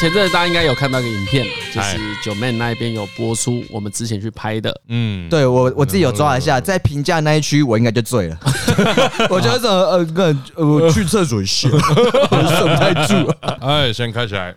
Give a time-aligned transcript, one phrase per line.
[0.00, 4.74] 前阵子大家应该有看到一个影片，就是九妹那一边有播出我们之前去拍的。
[4.88, 8.38] 嗯，对我我自己有抓一下，在评价那一区我应该就醉了。
[9.28, 13.30] 我觉得这呃，个我去厕所一下， 守不太住。
[13.60, 14.54] 哎，先开起来。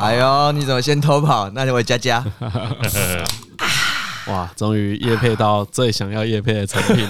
[0.00, 1.50] 哎呦，你怎么先偷跑？
[1.50, 2.24] 那就我佳佳。
[4.28, 7.06] 哇，终于夜配到最想要夜配的产品。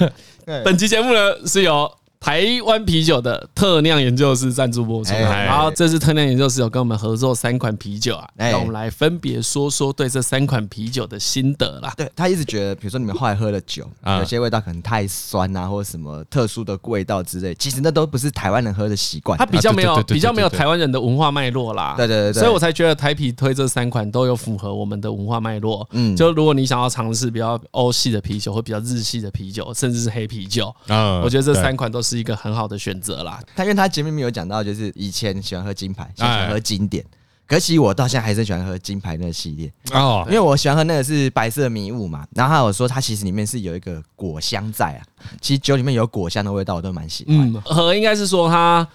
[0.64, 1.88] 本期节目呢是由。
[2.24, 11.92] 台湾啤酒的特酿研究室赞助播出，然后这次特酿研究室有跟我们合作三款啤酒啊，让我们来分别说说对这三款啤酒的心得啦。
[11.98, 19.38] 对，他一直觉得，比如说你们后来喝了酒，有些味道可能太酸啊，或者什么特殊的味道之类，其实那都不是台湾人喝的习惯。
[19.38, 21.92] 他比较没有比较没有台湾人的文化脉络啦。
[21.94, 25.86] 对对对，所以我才觉得台啤推这三款都有符合我们的文化脉络。
[25.92, 33.22] 嗯，就如果你想要尝试比较欧系的啤酒或比较日系的啤酒，甚至是黑啤酒，嗯，我觉得这三款都是一个很好的选择。
[33.22, 37.04] 啦，他因为他前面没有讲到，就是以前喜欢喝金牌，现在喜欢喝经典。
[37.46, 42.26] 可惜我到现在还是喜欢喝金牌那个系列哦，因为我喜欢喝那个是白色迷雾嘛。
[42.34, 45.04] 然后他有说，它其实里面是有一个果香在啊。
[45.42, 47.36] 其实酒里面有果香的味道，我都蛮喜欢。
[47.36, 48.88] 嗯，和应该是说他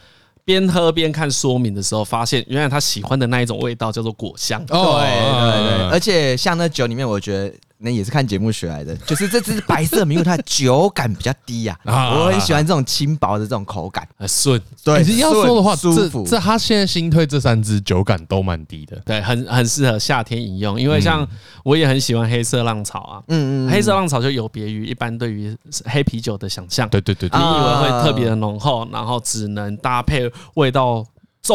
[0.44, 4.66] 边喝边看说明的时候，发现原来他喜欢的那一种味道叫做果香。
[4.66, 7.54] 对对对，而且像那酒里面，我觉得。
[7.82, 11.80] 那也是看节目学来的，就是这支白色迷雾，它的酒感比较低呀。
[11.86, 14.62] 我很喜欢这种轻薄的这种口感，很顺。
[14.84, 16.26] 对，你要说的话，舒服。
[16.28, 20.80] 这他现在新推这三支酒感都蛮低的，对，很很适合夏天饮用。
[20.80, 21.26] 因为像
[21.64, 25.56] 我也很喜欢黑色浪潮啊，嗯嗯，黑色浪潮就有别于一般对于
[25.86, 26.90] 黑啤酒的想象。
[26.90, 31.06] 对对对，你以为会特别的浓厚，然后只能搭配味道。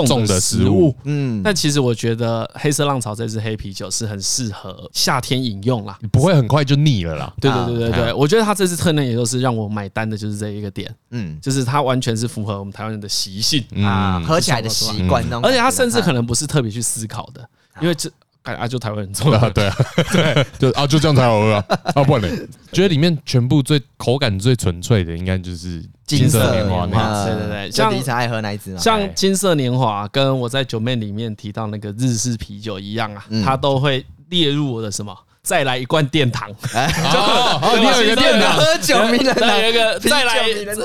[0.04, 7.32] 重的食物，嗯，但其实我觉得黑色浪潮这支黑啤酒是很适合夏天饮用啦，你不会很快就腻了啦。
[7.40, 17.46] 对对对对对，我觉得它这次特嫩也就是让我买单的，就是这一个点，嗯，就是它完全是符合我们台湾人的习性啊，喝起来的习惯，而且它甚至可能不是特别去思考的，
[17.80, 18.10] 因为这。
[18.52, 19.76] 啊，就台湾人做的， 对啊，
[20.12, 22.28] 对，就啊， 就这样才好喝啊，啊，不然呢？
[22.72, 35.16] 觉得里面全部最口感最纯粹的，应该就是金色年华那对对对，像第一次爱喝那一支，像金色年华，跟我在九妹里面提到那个日式啤酒一样啊，它都会列入我的什么？
[35.42, 38.56] 再来一罐殿堂， 哦你有一个殿堂。
[38.56, 40.42] 喝酒名人堂，有一个再来，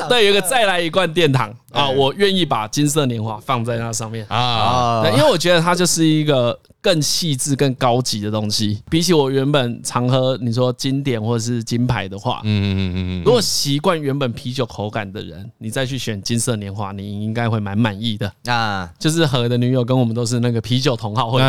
[0.10, 8.82] 对，有一个再来一罐殿堂啊，我愿意把金色年华放在那上面啊，因为我觉得它就是一个更细致、更高级的东西。
[8.90, 18.90] 比起我原本常喝你说经典或者是金牌的话，嗯嗯嗯嗯，如果习惯原本啤酒口感的人，你再去选金色年华，你应该会蛮满意的啊。
[19.00, 21.42] 就是和的女友跟我们都是那个啤酒同好会，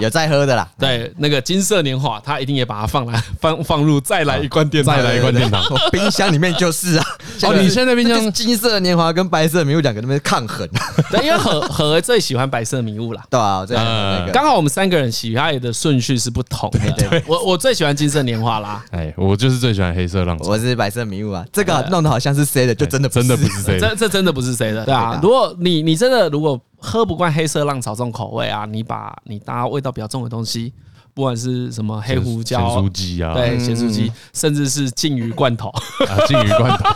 [0.00, 0.68] 有在喝的啦。
[0.78, 1.94] 对，那个金色年。
[1.94, 7.06] 华他一定也把它放来放放入再来一罐电，再来一罐电脑，冰箱里面就是啊。
[7.44, 10.68] 哦，你现在冰箱金色年华跟白色迷雾两个那边抗衡。
[11.10, 13.22] 对，因为和和最喜欢白色迷雾啦。
[13.30, 16.92] 对啊，这样刚好我们三个人喜爱的顺序是不同的。
[16.92, 18.84] 对，我我最喜欢金色年华啦。
[18.90, 20.44] 哎，我就是最喜欢黑色浪潮。
[20.48, 21.44] 我是白色迷雾啊。
[21.52, 23.88] 这个弄得好像是谁的，就真的真的不是谁的。
[23.88, 24.84] 这这真的不是谁的。
[24.84, 30.72] 对啊，如果你你真的如果喝不惯黑色浪潮这种口味啊，你把你搭味道比较重的东西。
[31.16, 36.90] 不管是什么黑胡椒、咸酥鸡啊，对，咸酥鸡，甚至是鲸鱼罐头，啊，鲸鱼罐头，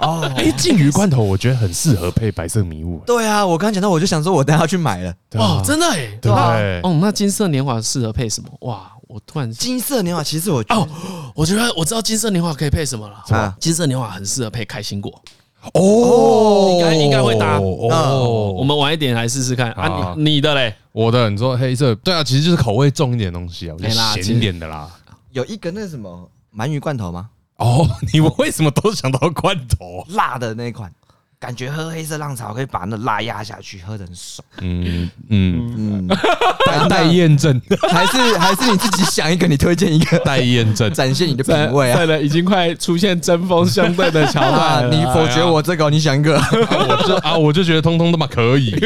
[0.00, 3.00] 哦， 哎，鲸鱼罐头，我觉得很适合配白色迷雾。
[3.06, 5.14] 对啊，我刚刚讲到，我就想说，我等下要去买了。
[5.34, 8.48] 哦，真的哎，对吧，哦，那金色年华适合配什么？
[8.60, 10.88] 哇，我突然金色年华，其实我哦，
[11.34, 13.22] 我觉得我知道金色年华可以配什么了。
[13.36, 15.12] 啊，金色年华很适合配开心果。
[15.72, 17.58] 哦，应该应该会搭。
[17.58, 20.14] 哦，我们晚一点来试试看啊。
[20.16, 20.74] 你你的嘞？
[20.92, 23.76] 我的，你说黑色，对啊，其实就是口味重一点的东西啊，
[24.14, 24.90] 咸一点的啦。
[25.32, 27.30] 有一个那什么鳗鱼罐头吗？
[27.56, 30.04] 哦，你们为什么都想到罐头？
[30.08, 30.90] 辣的那款。
[31.40, 34.42] 感觉喝黑色浪潮可以把那辣压下去，喝的很爽。
[34.62, 37.60] 嗯嗯嗯，待验证，
[37.90, 41.96] 还是还是你自己想一个，你推荐一个待验证，展现你的品味啊。
[41.98, 48.74] 对了，已经快出现针锋相对的桥段，你否决我这个，你想一个，我就啊，我就觉得通通都嘛可以。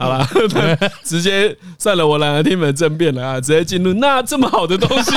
[0.00, 0.26] 好了，
[1.04, 3.38] 直接算了，我懒得听你们争辩了啊！
[3.40, 5.12] 直接进入，那这么好的东西，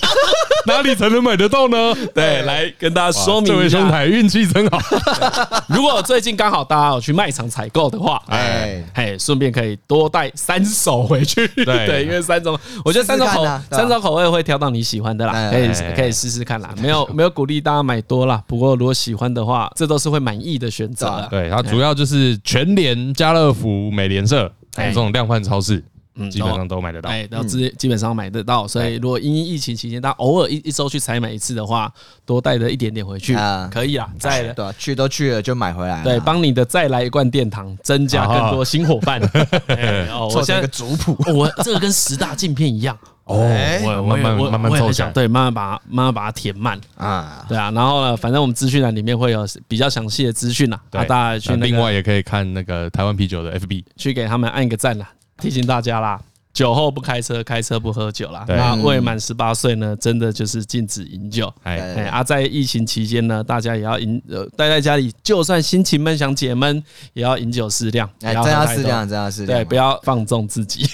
[0.66, 1.94] 哪里才能买得到呢？
[2.14, 4.78] 对，来跟大家说明一下，这位兄台运气真好。
[5.68, 11.46] 如果最近刚好大家有去卖场采购的话，哎嘿，顺便可以多带三手回去。
[11.48, 16.70] 对，因为三种，我觉得三种口三种口味会挑到你喜欢的啦，可以可以试试看啦。
[16.80, 21.26] 没有没有鼓励大家买多啦，不过如果喜欢的话，这都是会满意的选择。
[21.30, 24.13] 对，它主要就是全联、家乐福、美。
[24.14, 25.84] 颜色，还有这种量贩超市，
[26.16, 28.66] 嗯，基本上都买得到，哎，都基基本上买得到。
[28.68, 31.92] 所以如果因疫情期间，大家偶尔一一周去采买一次的话，
[32.24, 33.36] 多带着一点点回去，
[33.70, 39.20] 可以啊，再了，对，去都去了就买回来，对，帮你的再来一罐殿堂增加更多新伙伴。
[40.10, 42.96] 哦，我现在个族谱，我这个跟十大镜片一样。
[43.24, 43.36] 哦，
[43.82, 46.78] 我慢慢慢慢凑想，对，慢慢把它慢慢把它填满。
[46.94, 51.56] 啊，对啊，然后呢，反正我们资讯栏里面会有比较详细的资讯呐，大家去。
[51.56, 56.20] 另外也可以看那个台湾啤酒的 FB，去给他们按一个赞啦，提醒大家啦。
[56.52, 58.44] 酒后不开车，开车不喝酒啦。
[58.46, 61.52] 那未满十八岁呢，真的就是禁止饮酒。
[61.64, 66.80] 哎哎啊，在疫情期间呢，大家也要饮呃，待在家里，就算心情闷想解闷，
[67.12, 68.08] 也要饮酒适量。
[68.20, 69.58] 哎，真要适量，真要适量。
[69.58, 70.86] 对，不要放纵自己。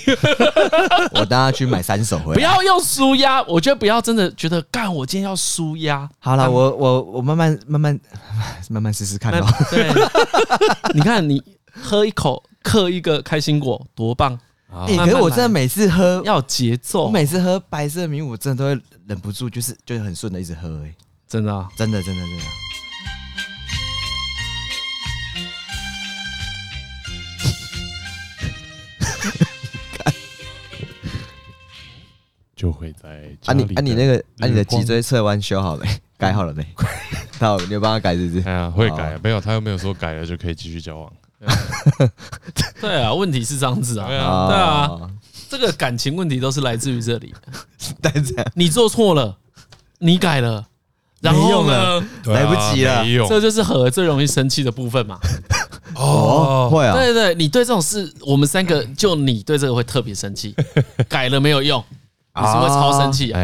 [1.12, 2.34] 我等下去买三手回来。
[2.36, 6.08] 不要用舒压，我觉得不要真的觉得干，我今天要舒压。
[6.20, 8.00] 好了，我我我慢慢慢慢
[8.70, 9.30] 慢慢试试看。
[9.70, 9.86] 对，
[10.96, 14.38] 你看你喝一口，嗑一个开心果，多棒。
[14.86, 20.94] 欸、可是我真的每次喝要节奏，我每次喝白色迷雾，我真的都会忍不住，就是就是很顺的一直喝，哎，
[21.26, 22.44] 真的，真的，真的，真的，
[32.54, 35.90] 就会在啊你啊你那个啊你的脊椎侧弯修好了没？
[36.16, 36.64] 改好了没？
[37.40, 38.46] 好，你有帮他改是不是？
[38.46, 41.12] 哎呀，会改，没有他又没有说改了就可以继续交往。
[42.80, 44.16] 对啊，问题是这样子啊，对
[44.56, 44.90] 啊，
[45.48, 47.34] 这个感情问题都是来自于这里。
[48.00, 49.38] 但是你做错了，
[49.98, 50.66] 你改了，
[51.20, 55.18] 然后呢，来不及了，这就是和最容易生气的部分嘛。
[55.96, 60.54] 哦，会啊，对对，你对这种事，我们三个就你对这个会特别生气，
[61.08, 61.82] 改了没有用，
[62.34, 63.40] 你是会超生气啊。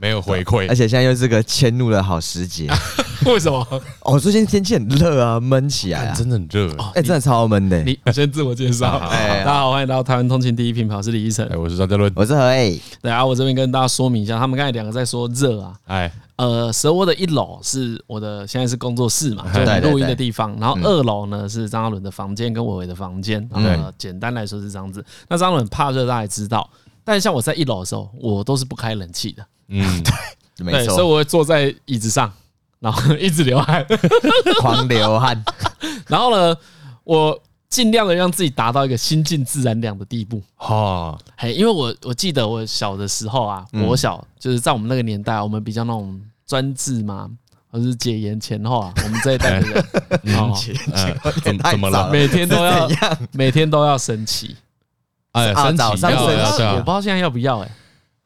[0.00, 2.66] 没有回馈，而且现在又是个迁怒的好时节。
[3.26, 3.66] 为什么？
[4.00, 6.74] 哦，最近天气很热啊，闷起来，真的很热。
[6.94, 7.82] 哎，真的超闷的。
[7.82, 8.98] 你先自我介绍。
[8.98, 11.46] 大家好，欢迎来到台湾通勤第一品牌，我是李依晨。
[11.54, 12.80] 我是张嘉伦，我是何伟。
[13.02, 15.74] 对啊，我这边跟大家说明一下，他们刚才两个在说热啊。
[15.84, 20.56] 哎，呃，蛇窝的一楼是我的，现在是工作室嘛，就录音的地方。
[20.58, 23.46] 然后二楼呢是张嘉伦的房间跟伟伟的房间。
[23.52, 25.04] 呃，简单来说是这样子。
[25.28, 26.66] 那张嘉伦怕热，大家也知道。
[27.04, 29.44] 但是像我在一楼的时候，我都是不开冷气的。
[29.70, 30.02] 嗯。
[30.62, 32.30] 对，所以我会坐在椅子上，
[32.80, 33.82] 然后一直流汗，
[34.60, 35.42] 狂流汗。
[36.06, 36.54] 然后呢，
[37.02, 40.42] 我尽量的让自己达到一个心静自然凉的地步。
[40.58, 47.30] 哦，嘿，因为我我记得我小的时候啊，我小就是在我们那个年代，我们比较那种专制嘛，
[47.72, 49.84] 或是解严前后啊，我们这一代的人，
[51.42, 52.10] 怎么怎么了？
[52.10, 52.86] 每天都要
[53.32, 54.54] 每天都要升旗，
[55.32, 56.10] 哎，早上升
[56.54, 57.70] 旗，我不知道现在要不要哎。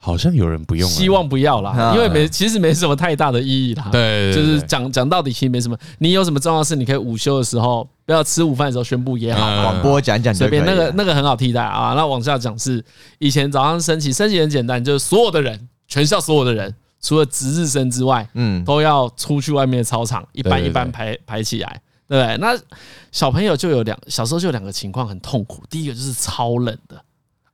[0.05, 3.89] 好像有人不用，希望不要啦，因为没其实没什么太大的意义啦。
[3.91, 5.75] 对，就是讲讲到底其实没什么。
[5.97, 10.63] 你有什么重要事，你可以午休的时候，不要吃午饭的时候宣布也好，广播讲讲随便。
[10.67, 11.95] 那个那个很好替代啊。
[11.95, 12.85] 那往下讲是
[13.19, 22.37] 以前早上升旗，升旗很简单，就是所有的人，全校所有的人，除了值日生之外，嗯，都要出去外面的操场，一班一班排排起来，对不对？
[22.37, 22.55] 那
[23.11, 27.03] 小朋友就有两，小时候就有两个情况很痛苦，第一个就是超冷的。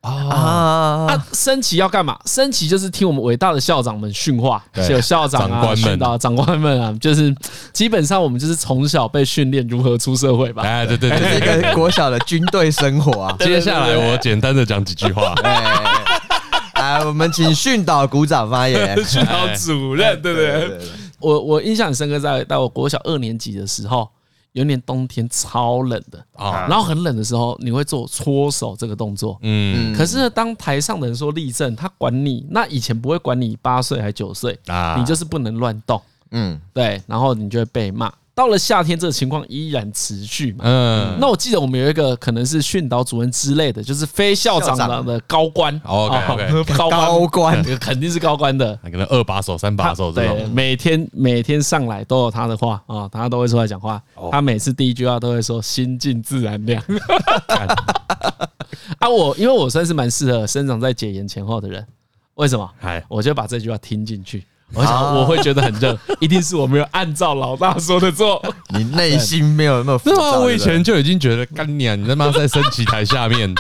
[0.01, 1.27] 啊，啊！
[1.35, 2.19] 升旗要干嘛？
[2.25, 7.35] 升旗就是听我们伟大的校长们训话，有校长啊、训导长官们啊，就是
[7.73, 10.63] 基本上我们就是从小被训练如何出社会吧。
[10.63, 13.37] 哎，对对对，是一个国小的军队生活啊。
[13.41, 15.35] 接下来我简单的讲几句话。
[16.73, 18.97] 哎，我们请训导鼓掌发言。
[19.05, 20.79] 训导主任，对不对？
[21.19, 24.09] 我我印象很深刻，在在我国小二年级的时候。
[24.53, 26.25] 有一年冬天超冷的。
[26.35, 38.13] 啊，然后很冷的时候，你会做搓手这个动作，嗯，可是呢，当台上的人说立正，他管你，那以前不会管你八岁还九岁啊，你就是不能乱动，嗯，对，然后你就会被骂。
[38.35, 40.65] 到了夏天，这个情况依然持续嘛。
[40.65, 45.79] 嗯，那我记得我们有一个可能是训导主任之类的，就是非校长的高官。
[45.85, 54.03] OK，高官 肯定是高官的，可能二把手、三把手这每天每天上来都有他的话啊，他都会出来讲话。
[54.31, 56.83] 他每次第一句话都会说“心静自然凉”。
[58.99, 61.87] 啊，我因为我算是蛮适合生长在解严前后的人，
[62.35, 62.71] 为什么？
[62.81, 64.45] 哎，我就把这句话听进去。
[64.75, 68.43] 我想我会觉得很热， 一定是我没有按照老大说的做。
[68.69, 70.39] 你内心没有那么对啊。
[70.39, 73.53] 我以前就已经觉得干你啊，你他妈在升旗台下面。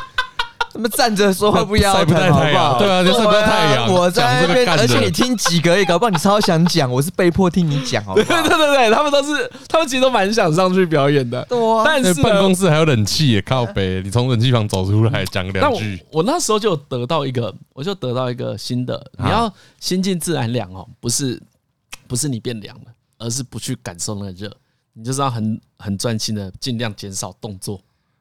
[0.73, 2.79] 他们站着说话不腰疼，好不好？
[2.79, 3.93] 对啊，就晒不到太阳。
[3.93, 8.27] 我在那边，而且你听几个，搞不好你超想讲，我是被迫听你讲， 好不好？
[8.27, 11.47] 对对对对，他们都是，他们其实都蛮想上去表演的。
[11.85, 16.01] 但是办公室还有冷气也，靠北，你从冷气房走出来讲两句。
[16.13, 21.41] 我那时候就得到一个，我就得到一个新的，你要心静自然凉哦，不是
[22.07, 22.85] 不是你变凉了，
[23.19, 24.51] 而是不去感受那个热，
[24.93, 27.81] 你就是要很很专心的尽量减少动作。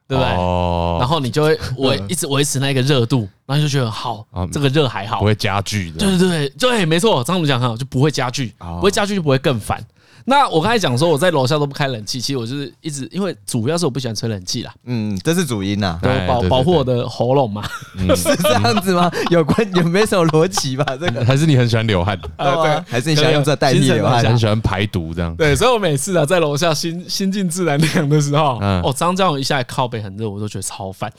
[0.09, 0.33] 对不对？
[0.33, 5.99] 哦，然后你就会维一直维持那个热度， 然后就觉得好，这个热还好，不会加剧的。
[5.99, 9.79] 对对对对，没错，张总讲很好，就不会加剧，不会加剧就不会更烦。
[10.25, 14.71] 那我刚才讲说我在楼下都不开冷气，其实我就是一直因为主要是我不喜欢吹冷气啦。
[14.85, 17.63] 嗯，这是主因呐，对，保保护我的喉咙嘛，
[18.15, 19.11] 是这样子吗？
[19.29, 20.85] 有关有没什么逻辑吧？
[20.99, 22.19] 这个 还是你很喜欢流汗？
[22.37, 24.23] 呃，对，还是你想用这代替流汗？
[24.23, 25.35] 很喜欢排毒这样。
[25.35, 31.11] 对，所以我每次啊在楼下心心静自然凉的时候，嗯哦，张这样一下来靠背很热，我都觉得超烦。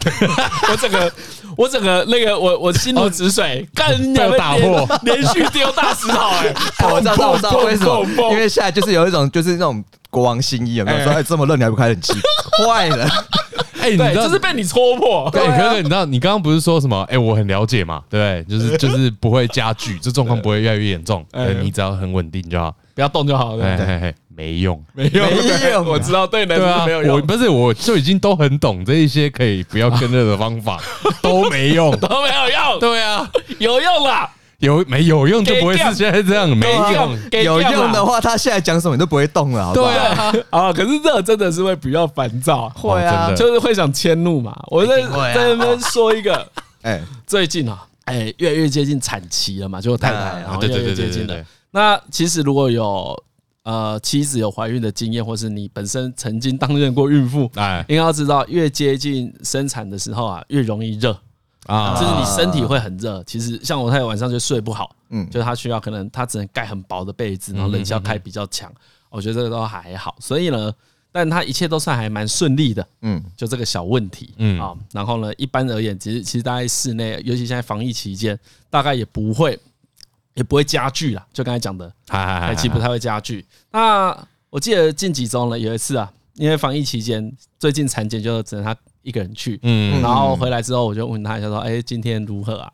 [0.71, 1.13] 我整个
[1.57, 6.55] 我整个那个我我心如止水，干你娘打破，连续丢大石头哎！
[6.93, 9.85] 我知道我知道为什么，因为现在就是有一种就是那种。
[10.13, 11.13] 国王新衣有没有说？
[11.13, 12.13] 哎，这么热你还不开冷气？
[12.67, 13.09] 坏了！
[13.81, 15.31] 哎，你知道这是被你戳破。
[15.31, 17.01] 对，可是你知道，你刚刚不是说什么？
[17.09, 21.25] 哎，我很了解嘛，对，就是就是不会加剧，这状况不会越来越严重。
[21.31, 23.77] 哎你只要很稳定就好，不要动就好了。
[23.77, 25.87] 对对对，没用， 没用，没用。
[25.87, 27.15] 我知道，对，对啊，没有用。
[27.15, 30.81] 我不是，我就已经都很懂这一些可以不要跟热的方法，
[31.23, 32.81] 都没用，都没有用。
[32.81, 33.31] 对啊，
[33.61, 34.29] 有用啦。
[34.61, 37.19] 有没有用就不会是现在这样，没用。
[37.43, 39.87] 有用的话，他现在讲什么你都不会动了，好不好？
[39.91, 44.55] 对啊，啊，可是热真的是会比较烦躁，会啊，就是会想迁怒嘛。
[44.69, 45.03] 我在
[45.35, 46.47] 在那边说一个，
[46.83, 51.35] 哎，最近啊，哎，越来越接近产期了嘛，就太太，然后越来越接近了。
[51.71, 53.17] 那其实如果有
[53.63, 61.17] 呃妻子有怀孕的经验，或是你本身曾经担任过孕妇，哎，应该要知道，越接近生产的时候啊，越容易热。
[61.67, 63.23] 啊，就是你身体会很热。
[63.25, 68.73] 其实像我太太晚上就睡不好，嗯，就是她需要可能她只能盖很薄的被子，然后冷气要开比较强。
[69.11, 70.73] 我觉得这个都还好，所以呢，
[71.13, 78.39] 但她一切都算还蛮顺利的，嗯，就这个小问题，嗯啊，然后呢，一般而言，其实其实大概室内，尤其现在防疫期间，
[78.71, 79.59] 大概也不会
[80.35, 81.27] 也不会加剧啦。
[81.33, 83.45] 就刚才讲的，还其实不太会加剧。
[83.71, 84.17] 那
[84.49, 88.75] 我记得近几周呢，有一次啊，因为防疫期间，最近产检就只能她。
[89.03, 92.73] 一个人去，嗯，然后回来之后，我就问他一下，说：“哎，今天如何啊？”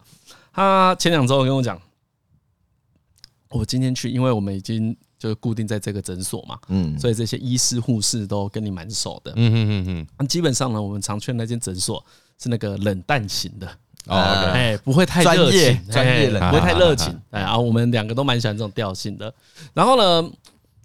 [0.52, 1.80] 他前两周跟我讲，
[3.50, 10.26] 我今天去，因为我们已经就是固定在这个诊所嘛，嗯，所以这些医师护士都跟你蛮熟的，嗯嗯嗯嗯。
[10.26, 12.04] 基本上呢，我们常去那间诊所
[12.38, 13.66] 是那个冷淡型的，
[14.06, 19.32] 哦，哎，不会太热情，专业人，不会太热情，哎，然后我们两个都蛮喜欢这种调性的。
[19.74, 20.30] 然后呢，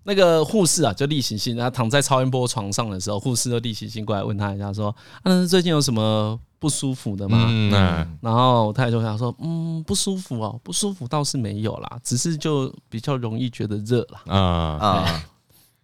[0.03, 14.37] 那个护士啊，就例行性，他躺在超音波床上的时候，护士就例行性过来问他一下，说：“啊，最近有什么不舒服的吗？”嗯，然后我太太就想说：“嗯，不舒服哦，不舒服倒是没有啦，只是就比较容易觉得热啦。”啊
[14.79, 15.23] 啊！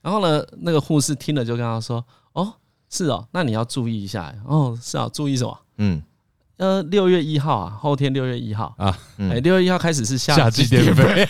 [0.02, 2.54] 然后呢，那个护士听了就跟他说：“哦，
[2.90, 4.34] 是哦，那你要注意一下。
[4.46, 5.60] 哦，是啊，注意什么？
[5.78, 6.02] 嗯，
[6.58, 11.28] 呃，六月一号啊，后天六月一号啊，哎，六月一号开始是夏季电费。”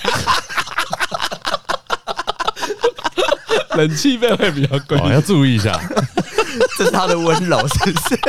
[3.77, 5.79] 冷气费会比较贵，要注意一下。
[6.77, 8.19] 这是他的温柔，是不是？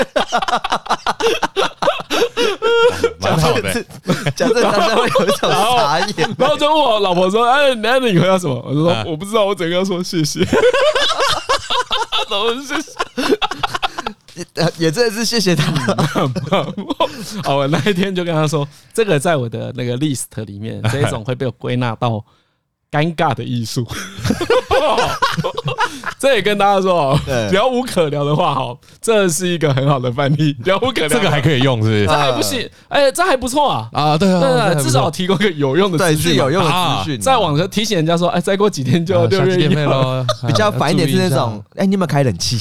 [3.21, 3.85] 蛮好的。
[4.37, 10.40] 讲这讲这会有一种傻眼，然后就问我老婆说：“哎，那你回答什么？”我说：“我不知道，我只能说谢谢。”
[12.31, 12.93] 老谢谢，
[14.76, 15.73] 也真的是谢谢他。
[17.45, 22.23] 好，我那一天就跟他说：“这个在我的那个 list 里面， 这一种会被我归纳到。”
[22.90, 23.87] 尴尬的艺术，
[26.18, 27.18] 这也跟大家说，
[27.50, 30.57] 聊无可聊的话，哈，这是一个很好的范例。
[30.64, 32.07] 聊无可聊，这个还可以用，是不是？
[32.07, 33.88] 这还不行，哎，这还不错啊！
[33.92, 37.21] 啊，对啊，至少提供个有用的资讯，有用的资讯。
[37.21, 42.59] 在网上提醒人家说，哎，再过几天就要六月一了， 比较烦一点是那种，哎，你有没有开冷气？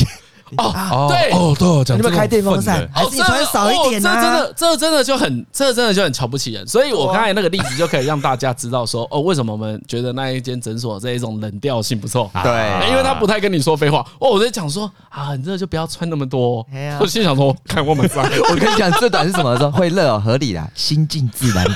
[0.58, 4.10] 哦，对，哦，对，你们开电风扇，还是穿少一点呢？
[4.16, 6.66] 这真的，这真的就很，这真的就很瞧不起人。
[6.68, 12.32] 所以我刚才那个例子就可以让大家知道说，哦，为什么我们觉得那一间诊所这一种冷调性不错？
[12.44, 14.00] 对，因为他不太跟你说废话。
[14.20, 16.66] 哦，我在讲说啊，很热就不要穿那么多。
[17.00, 18.24] 我心想说，看我们脏。
[18.50, 19.72] 我跟你讲，最短是什么时候？
[19.78, 21.74] 会热哦，合理啦，心静自然的。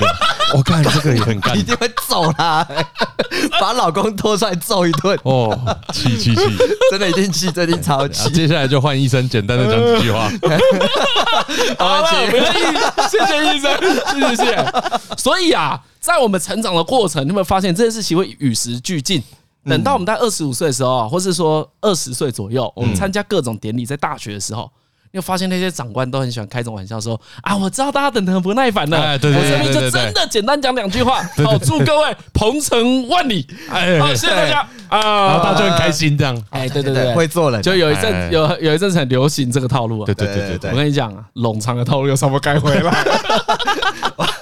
[0.53, 2.65] 我看这个也很干，一定会揍他，
[3.59, 5.17] 把老公拖出来揍一顿。
[5.23, 5.57] 哦，
[5.93, 6.41] 气气气，
[6.91, 8.29] 真的一定气，一定超气。
[8.31, 10.29] 接下来就换医生简单的讲几句话。
[11.79, 12.07] 好了，
[13.09, 13.79] 谢谢医生，
[14.29, 14.73] 谢谢。
[15.17, 19.21] 所以啊，在我们成长的过程，你有没有发现这件事情会与时俱进？
[19.65, 24.69] 等到我们在二十五岁的时候，或是说二十岁左右，我们参加各种典礼，在大学的时候。
[25.11, 34.67] 又发现那些长官都很喜欢开这种玩笑，说啊，我知道大家等得很不耐烦了，我这边就真的简单讲两句话， 好，祝各位鹏程万里，哎， 好，谢谢大家。
[34.89, 42.91] 啊，然后大家就很开心这样，哎，对对对，会做人，就有一阵有有一阵很流行这个套路啊，对对对对对，我跟你讲啊，冗长的套路又什么该回来？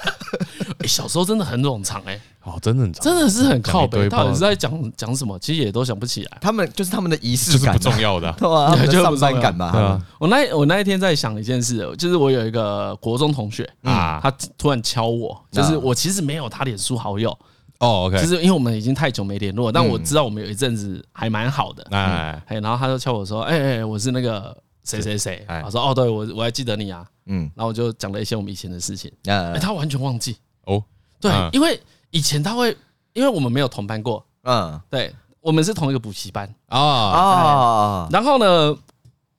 [0.90, 4.10] 小时候真的很冗长哎，哦，真的很长，真的是很靠北。
[4.10, 5.38] 到底是在讲讲什么？
[5.40, 6.38] 其实也都想不起来。
[6.42, 9.72] 他们就是他们的仪式感， 不重要的，对啊，就上班感吧。
[9.72, 17.32] 对啊，我那我那一天在想一件事，就是我有一个国中同学啊，他突然敲我，就是我其实没有他脸书好友
[17.80, 24.56] 哦，OK，就是因为我们已经太久没联络，但我知道我们有一阵子还蛮好的，哎，然后他就敲我说，哎哎，我是那个。
[24.86, 25.16] 谁谁？
[25.16, 25.46] 谁？
[25.64, 30.38] 我说哦，对我我还记得你啊，嗯，然后我就讲了一些我们以前的事情，哎，他完全忘记
[30.70, 30.84] 哦，
[31.20, 32.78] 对，因为以前他会，
[33.14, 36.48] 因为我们没有同班过，嗯，对，我们是同一个补习班。
[36.68, 38.78] 啊啊，然后呢，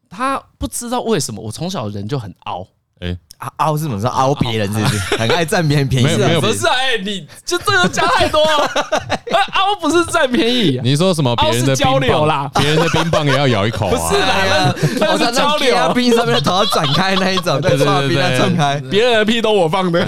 [0.08, 2.66] 他不知道为什么我从小人就很凹。
[2.98, 3.16] 哎，
[3.56, 4.08] 凹是什么说？
[4.10, 4.98] 凹别人是不是？
[5.16, 6.06] 很爱占别人便宜？
[6.06, 8.70] 没有，不是哎，你就这个讲太多了。
[9.54, 11.34] 凹不是占便宜，你说什么？
[11.36, 13.90] 别人的交流啦，别人的冰棒也要咬一口啊？
[13.90, 15.92] 不是啦， 那是交流。
[15.94, 18.80] 冰上面的头要展开那一种，对对对，展开。
[18.90, 20.04] 别人的屁都我放的，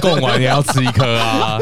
[0.00, 1.58] 贡丸也要吃一颗啊，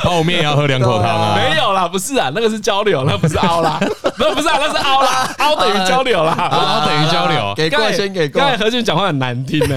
[0.00, 1.36] 泡面也要喝两口汤啊。
[1.36, 3.78] 没有啦，不是啊，那个是交流，那不是凹啦，
[4.18, 7.54] 那不是啊，那是凹啦，凹等于交流啦，凹等于交流。
[7.56, 8.40] 给过先给过。
[8.40, 9.76] 刚才何俊讲话很难听呢。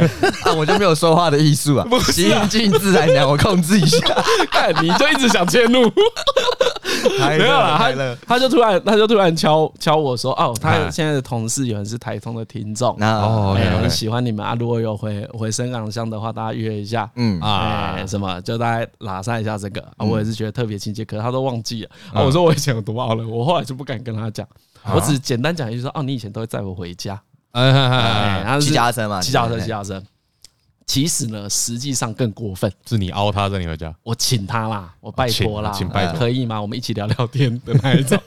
[0.66, 3.98] 那我就没有说话的艺术 啊，心静自然凉，我控制一下。
[4.52, 5.82] 看，你就一直想迁怒，
[7.20, 17.40] 没有啦，他他就突然他就突然敲敲我说，哦，他现在的同事有人是台通的听众，哦，很喜欢你们啊，如果有回回深港乡的话，大家约一下，嗯。
[17.42, 24.48] 啊，什么就大家拉上一下这个，啊，我也是觉得特别亲切，可是他都忘记了，啊，我说我以前有多傲了，我后来就不敢跟他讲，
[24.94, 27.20] 我只简单讲一句说，哦，你以前都会载我回家，
[27.52, 30.04] 哎，骑脚踏车嘛，骑脚踏车，骑脚踏车。
[30.86, 36.62] 其实呢，实际上更过分，是你凹他在你回家，我请他啦，我拜托啦，请拜托，可以吗？
[36.62, 38.20] 我们一起聊聊天的那一种。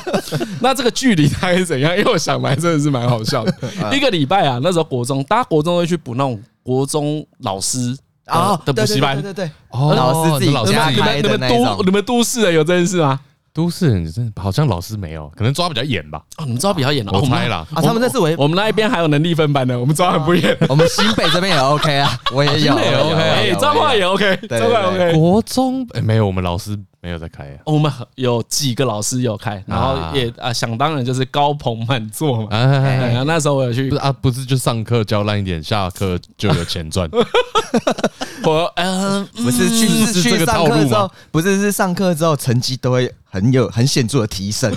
[0.60, 1.96] 那这个距离大概是怎样？
[1.96, 3.54] 因为我想来真的是蛮好笑的。
[3.96, 7.96] 一个礼拜啊，那时候国中，大家国中会去补那种国中老师
[8.26, 11.58] 啊的补习班，对对对，哦，老师自己家开的那种。
[11.58, 13.18] 你们都你们都市人有这件事吗？
[13.54, 16.20] 都市人真的好像老师没有，可能抓比较严吧。
[16.38, 17.12] 哦，你们抓比较严哦。
[17.14, 17.64] 我猜啦。
[17.72, 20.56] 啊，他们那是我我们那一边还有能力分班的，我们抓很不严。
[20.68, 22.74] 我们新北这边也 OK 啊， 我也有。
[22.74, 25.12] 哎，彰化也 OK，彰化 OK。
[25.12, 27.62] 国中哎，没有，我们老师没有在开啊。
[27.66, 32.48] 我们有几个老师有开，然后也啊，想当然就是高朋满座嘛。
[32.50, 37.08] 哎，那时候我有去，不是啊，不是就上课教烂一点，下课就有钱赚。
[38.44, 43.14] 我嗯，不是去是去上课之后，不是是上课之后成绩都会。
[43.34, 44.72] 很有很显著的提升，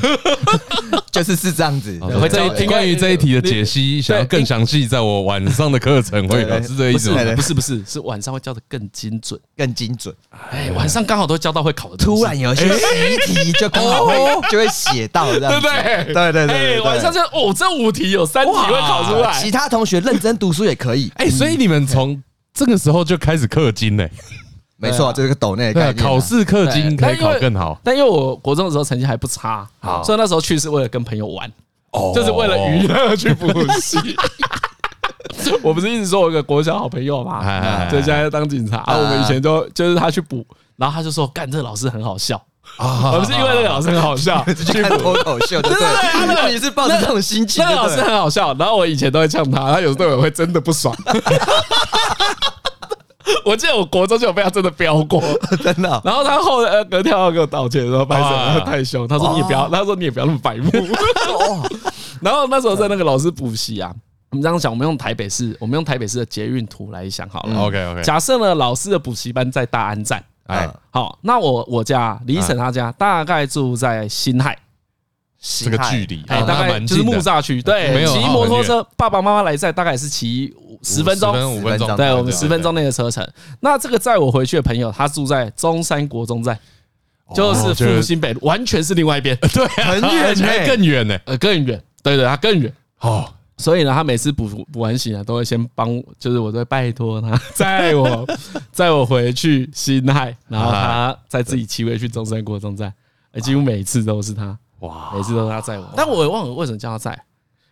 [1.11, 1.95] 就是是这样子。
[2.19, 7.23] 会这关于这一题的解析，想要更详细，在我晚上的课程会是这意思吗？
[7.35, 10.11] 不是不是，是晚上会教的更精准，更精准。
[10.49, 14.15] 哎，晚上刚好都教到会考的，突然有一些习题就刚好会
[14.49, 16.11] 就会写到，对不对？
[16.11, 21.11] 对对对，晚上就哦，这五题有三题会考出来，其他同学认真读书也可以。
[21.17, 22.19] 哎，所以你们从
[22.55, 24.07] 这个时候就开始氪金呢？
[24.77, 25.95] 没错，这是个抖内概念。
[25.95, 29.67] 考试氪金可以考更好，但因为我国中的时候成绩还不差，
[30.03, 31.51] 所以那时候去是为了跟朋友玩，
[32.13, 33.47] 就是为了娱乐去补
[33.81, 33.97] 习。
[35.61, 38.83] 我不是一直说我有个国小好朋友嘛，对现在当警察。
[38.87, 40.45] 我们以前都就是他去补，
[40.77, 42.41] 然后他就说干这个老师很好笑
[42.77, 47.63] 啊，我们是因为那个老师很好笑 去看脱口秀，对对对，那个也是抱着这种心情。
[47.63, 50.95] 那个老师很好笑，然后我以前都会呛他，他有时候也会真的不爽。
[53.45, 55.21] 我记得我国中就有被他真的飙过，
[55.63, 56.01] 真的。
[56.03, 59.07] 然后他后来隔天要给我道歉，说不好意思，太凶。
[59.07, 60.69] 他说你也不要，他说你也不要那么白目。
[62.21, 63.93] 然后那时候在那个老师补习啊，
[64.31, 67.59] 我们这样想，我们用台北市，我们用台北市的捷运图来想好了。
[67.61, 68.01] OK OK。
[68.01, 74.57] 假设呢，老师的补习班在大安站，哎，好，那我我家李晨他家大概住在辛亥，
[75.39, 77.61] 这个距离哎，大概就是木栅区。
[77.61, 80.53] 对，骑摩托车，爸爸妈妈来载，大概是骑。
[80.83, 83.27] 十分钟，五分钟，对，我们十分钟内的车程。
[83.61, 86.57] 那这个载我回去的朋友，他住在中山国中站，
[87.33, 92.71] 就是复兴北路，完全是另外一边， 对，很远，更远呢，呃，更远，对对，他更远。
[92.99, 98.25] 哦，所以呢，他每次补补完习啊，都会先帮，就是我在拜托他 载我，
[98.71, 102.93] 载我回去辛亥，然后他再自己骑回去中山国中站，
[103.41, 107.23] 几乎每次都是他，哇，每次都是他载我，但我也忘了为什么叫他载。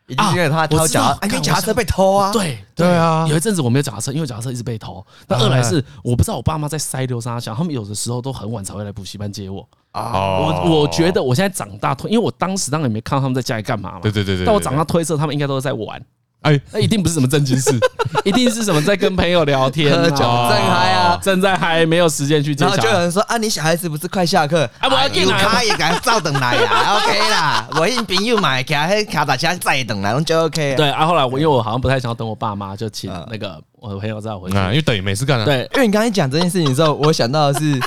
[0.08, 2.32] 一定是因为他偷脚，哎，脚踏车被偷啊！
[2.32, 5.04] 对对啊，有一阵子我没有脚踏车，因为脚踏车一直被偷。
[5.28, 9.68] 那二来是我不知道我爸妈在塞流沙想，他们有的时候都很晚才会来补习班接我。
[9.94, 14.00] 我我觉得我现在长大推，因为我当时当然也没看到他们在家里干嘛嘛。
[14.00, 14.46] 对对对对。
[14.46, 16.00] 但我长大推测他们应该都是在玩。
[16.46, 17.72] 哎，那一定不是什么正经事，
[18.24, 22.64] 一定是什么在跟朋友聊天、喝酒、正嗨啊，正在嗨，没有时间去接。
[22.64, 24.88] 然后就有人说啊，你小孩子不是快下课啊？
[24.88, 27.68] 我要给他也给他照等来呀， OK 啦。
[27.80, 30.76] 我应朋友买，卡，嘿卡打车再等来，我就 OK。
[30.76, 34.56] 对啊，后来我因为我好像不太想要等我爸妈，就请那个我的朋友载我回去。
[34.56, 35.46] 因为等于没事干了。
[35.46, 37.80] 对，因为你刚才讲这件事情的时候，我想到的是，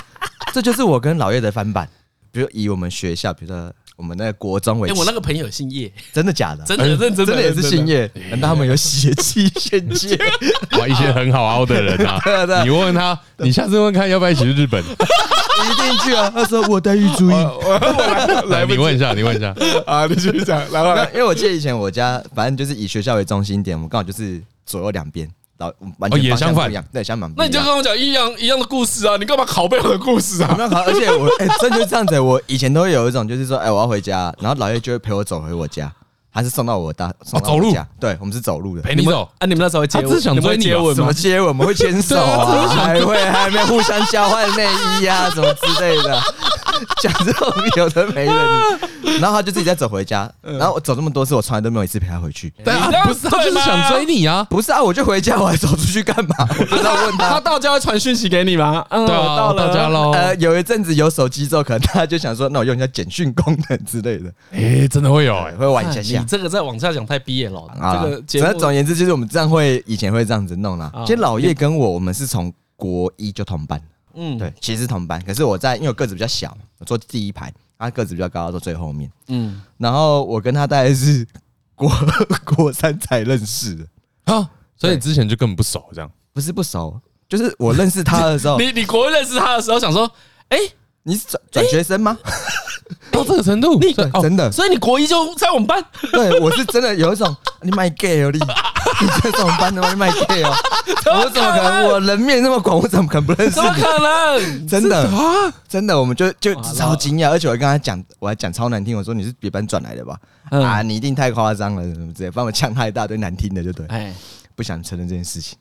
[0.52, 1.88] 这就是我跟老叶的翻版。
[2.32, 3.72] 比如以我们学校，比如说。
[3.98, 6.64] 我们那个国中为，哎，我那个朋友姓叶，真的假的？
[6.64, 8.08] 真的认真，真的也是姓叶。
[8.30, 10.16] 难道他们有血气献祭？
[10.78, 12.16] 哇，一些很好凹的人啊！
[12.62, 14.80] 你问问他，你下次问看要不要一起去日本？
[15.58, 16.30] 一定去啊！
[16.32, 17.34] 他说我待遇注意。
[18.48, 19.52] 来，你问一下，你问一下
[19.84, 20.06] 啊！
[20.06, 21.04] 你继续讲，来吧。
[21.12, 25.28] 因为我记得以前我家，反正就是以学校为中心点，我们刚好就是左右两边。
[25.98, 27.32] 完全也相反，对，相反。
[27.36, 29.16] 那你就跟我讲一样一样的故事啊！
[29.16, 30.54] 你干嘛拷贝我的故事啊？
[30.56, 32.18] 没有拷，而且我哎，真就是这样子。
[32.20, 35.92] 我以前都会有一种，就是说，哎，我要回家，然后老爷就会陪我走回我家，
[36.38, 37.84] 还是送到我大送到我家。
[37.98, 39.44] 对，我们是走路的，陪你走啊！
[39.44, 40.20] 你们那时候会接吻？
[40.36, 40.94] 你们会接吻吗？
[40.94, 41.48] 怎么接吻？
[41.48, 44.68] 我们会牵手啊，还会还没互相交换内
[45.00, 46.22] 衣啊，什么之类的。
[47.02, 52.52] 讲这种有的没的，然后他就自己再走回家，然后我走这么多次，我从来都没有一次陪他回去。
[52.64, 56.34] 对啊，不是他就是想追你啊，不是啊，我就回家，我还走出去干嘛？
[56.48, 58.84] 我不知道问他，他到家会传讯息给你吗？
[58.90, 60.12] 嗯，对啊，到了家喽。
[60.12, 64.32] 呃，有一阵子有手机之后，可能他就想说，那我用一下简讯功能之类的。
[64.52, 66.22] 哎，真的会有，哎，会玩一下下。
[66.28, 67.60] 你这个再往下讲太毕业了。
[67.80, 70.92] 啊，这个反正总而言之，就是我们这样会以前会这样子弄啦。
[71.06, 73.80] 其实老叶跟我，我们是从国一就同班。
[74.14, 79.10] 嗯，对，其实同班，可是我在，因为我个子比较小，我坐第一排，他个子比较高，坐最后面。
[79.28, 81.26] 嗯，然后我跟他大概是
[81.76, 81.90] 国
[82.44, 83.86] 国三才认识的
[84.24, 90.10] 啊，所以之前就根本不熟，这样不是不熟，就是我认识他的时候， 你你国一认识他的时候想说，
[90.48, 90.58] 哎，
[91.04, 92.18] 你是转转学生吗？
[93.12, 99.88] 到这个程度，你真的，所以你国一就在我们班，对 我是真的有一种你卖 gay 哦，你你在这种班的吗？
[99.90, 100.52] 你卖 gay 哦。
[100.88, 101.86] 我怎么可能？
[101.86, 103.62] 我人面那么广，我怎么可能不认识你？
[103.62, 104.66] 怎么可能？
[104.66, 110.18] 真的啊，真的，我们就就超惊讶，而且我还跟他讲，我还讲超难听，我说你是别班转来的吧？
[110.50, 113.86] 啊，你一定太夸张了，什么之类，帮我呛他一大堆难听的，就对。
[113.86, 114.14] 哎，
[114.54, 115.56] 不想承认这件事情，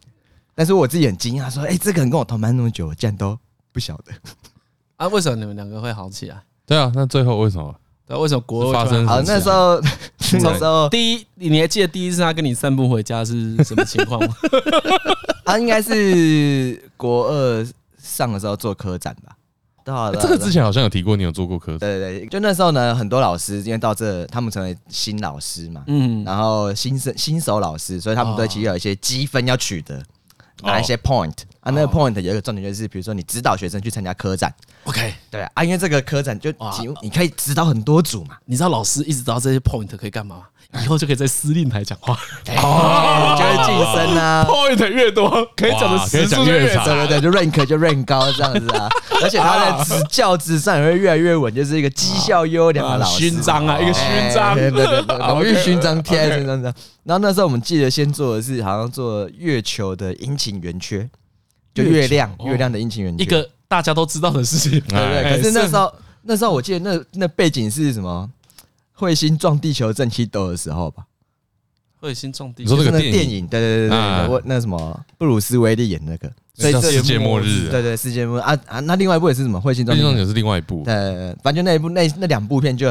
[0.56, 3.38] 但是我自己很惊讶，说，哎，这个人跟我同班那么久，我竟然都
[3.72, 4.12] 不晓得
[4.98, 5.08] 啊？
[5.10, 6.38] 为什么你们两个会好起来？
[6.68, 7.74] 对啊，那最后为什么？
[8.08, 9.08] 那，为什么国发生？
[9.08, 9.82] 好，那时候
[10.34, 14.36] 那时候第一，你还记得第一次他跟你散步回家是什么情况吗？
[15.46, 17.66] 他应该是国二
[17.98, 19.34] 上的时候做科展吧？
[20.12, 21.80] 对，这个之前好像有提过，你有做过科展？
[21.80, 30.04] 对对对，就那时候呢，很多老师因为到这，他们成为新老师嘛，嗯，然后新生新手老师，所以他们都其实有一些积分要取得。
[30.64, 31.36] 拿一些 point
[31.68, 34.54] 啊，那个 point 有一个重点就是，比如说你指导学生去参加科展
[34.86, 36.50] ，OK，对啊，因为这个科展就
[37.02, 40.44] 你可以指导很多组嘛，你知道老师一直知道这些 point 可以干嘛？
[40.84, 42.14] 以后就可以在司令台讲话，
[42.58, 48.90] 哦， 就会晋升啊， point 越多可以讲的时数越长，对对对，就 rank 就 rank 高这样子啊，
[49.24, 54.04] 而且他在执教之上也会越来越稳，就是一个绩效优良的老师，勋章啊，一个勋
[54.34, 56.62] 章，对对对，荣誉勋章贴在身上。
[57.04, 61.10] 然后那时候我们记得先做的是，好像做月球的阴晴圆缺，
[61.84, 65.38] 就月亮月亮的阴晴圆缺，一个大家都知道的事情，对对。
[65.38, 68.30] 可是那时候那时候我记得那那背景是什么？
[68.98, 71.04] 彗星撞地球正气斗的时候吧？
[72.02, 73.46] 彗星撞地球，你说那个电影？
[73.48, 78.80] 对对对对，我那什么布鲁斯威利演那个，所以世界末日，对对，世界末日啊啊！
[78.80, 82.88] 那另外一部也是什么彗星撞地球也是另外一部，对，反正那一部那那两部片就。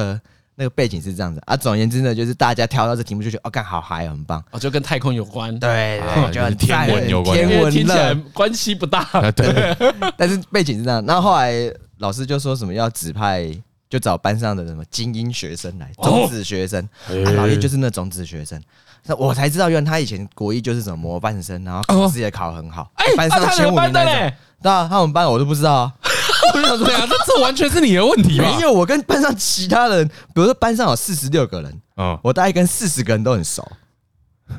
[0.56, 1.40] 那个背景是这样子。
[1.44, 4.42] 啊，总而言之呢，就是大家挑到这题目就觉得哦，干好嗨，很棒。
[4.50, 9.76] 哦，就跟太空有关，对，就跟天文有关，天文听起来关系不大，对。
[10.16, 11.52] 但是背景是这样，然后后来
[11.98, 13.46] 老师就说什么要指派，
[13.90, 16.88] 就找班上的什么精英学生来，种子学生，
[17.36, 18.60] 老叶就是那种子学生，
[19.04, 25.92] 那我才知道，原来他以前国一就是什么模范生，然后考试也考很好，哎，班上前五名那种，对啊，他们班我都不知道。
[26.54, 28.48] 我想说，呀，这这完全是你的问题吧？
[28.52, 33.66] 因为我跟班上其他人，比如说班上有四十六个人，嗯，我大概跟四十个人都很熟。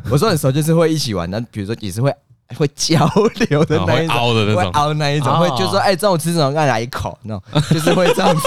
[0.10, 2.14] 我说很熟，就是会一起玩，那比如说也是会
[2.58, 3.10] 会交
[3.50, 6.52] 流的那一种，凹的那种，会凹那一种，会就说，哎，中午吃什么？
[6.52, 8.44] 来一口，那种就是会这样子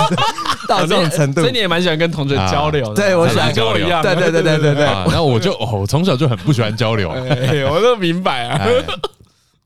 [0.68, 1.40] 到这种程度。
[1.40, 4.84] 所以你也蛮喜欢跟同学交流的，对我喜欢交流，对对对对对对。
[4.84, 8.68] 然后我就哦，我从小就很不喜欢交流，我都明白啊。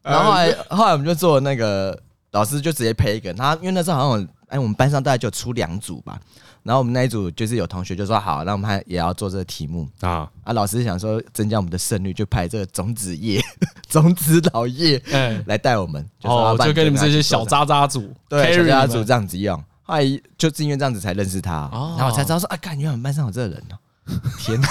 [0.02, 1.98] 然后后来后来我们就做那个。
[2.34, 6.20] 老师就直接配一个他，因为那时候好像哎，我们班上大概就出两组吧。
[6.64, 10.52] 然后我们那一组就是有同学就说好，那我们还也要做这个题目啊啊！
[10.52, 13.40] 老师想说增加我们的胜率，就派这个种子叶、
[13.88, 15.00] 种子老叶
[15.46, 16.04] 来带我们。
[16.22, 19.56] 哦，就跟你们这些小渣渣组，对，小渣渣组这样子用。
[19.82, 23.78] 后来就是因为这样子才认识他，然后我才知道说啊，感觉我们班上有这个人哦！
[24.40, 24.68] 天哪，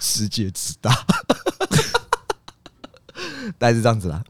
[0.00, 0.92] 世界之大。
[3.58, 4.22] 大概是这样子啦。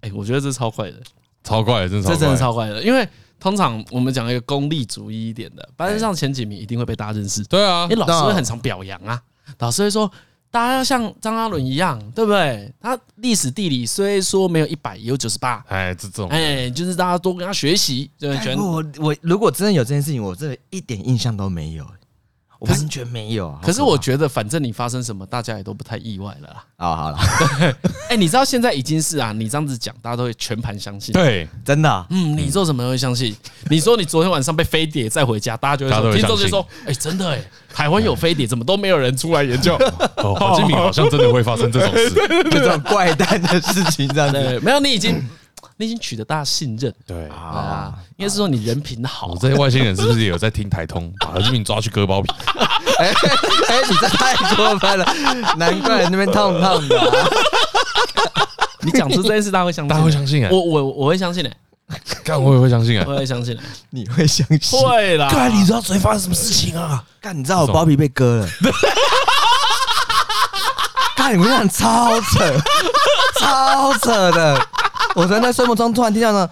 [0.00, 0.98] 哎，我觉得这超快的，
[1.46, 2.82] 超快的，真的，这真的超快的。
[2.82, 3.08] 因为
[3.40, 7.44] 通常我们讲一个功利主义一点的，班上前几名一定会被大家认识。
[7.44, 9.22] 对啊，因为老师会很常表扬啊，
[9.60, 10.10] 老师会说。
[10.48, 12.72] 大家要像张阿伦一样，对不对？
[12.80, 15.62] 他历史地理虽说没有一百，也有九十八。
[15.68, 18.10] 哎，这种，哎，就是大家多跟他学习。
[18.16, 21.84] 就觉得我我如果真的有这件事情，我真的一点印象都没有。
[22.60, 23.58] 完全没有啊！
[23.62, 26.64] 可是我觉得，反正你发生什么，大家也都不太意外了啦。
[26.78, 27.18] 哦，好了，
[28.08, 31.12] 哎，你知道现在已经是啊，你这样子讲，大家都会全盘相信。
[31.12, 32.06] 对，真的。
[32.10, 33.36] 嗯，你做什么都会相信。
[33.70, 37.40] 你说你昨天晚上被飞碟再回家，大家就会说，听众就说，哎，真的哎，
[37.72, 39.76] 台湾有飞碟，怎么都没有人出来研究？
[40.16, 42.10] 何敬明好像真的会发生这种事，
[42.50, 44.60] 这种怪诞的事情，这样子。
[44.60, 45.22] 没有，你已经。
[45.78, 49.36] 你已经取得大家信任，对啊，应该是说你人品好。
[49.36, 52.32] 这些外星人是不是也有在听台通，把何志明抓去割包皮？
[52.98, 53.12] 哎
[53.68, 55.04] 哎，你这太过分了，
[55.58, 57.28] 难怪那边烫烫的。
[58.80, 59.88] 你讲出这件事，大家会相信？
[59.88, 60.48] 大家会相信啊？
[60.50, 63.58] 我我我会相信哎，干我也会相信啊，我会相信，
[63.90, 64.80] 你会相信？
[64.80, 65.28] 会啦。
[65.28, 67.04] 干，你知道昨天发生什么事情啊？
[67.20, 68.48] 干，你知道我包皮被割了？
[71.14, 72.56] 干，你们俩超扯，
[73.40, 74.66] 超扯的。
[75.16, 76.46] 我昨天在睡梦中突然听到了，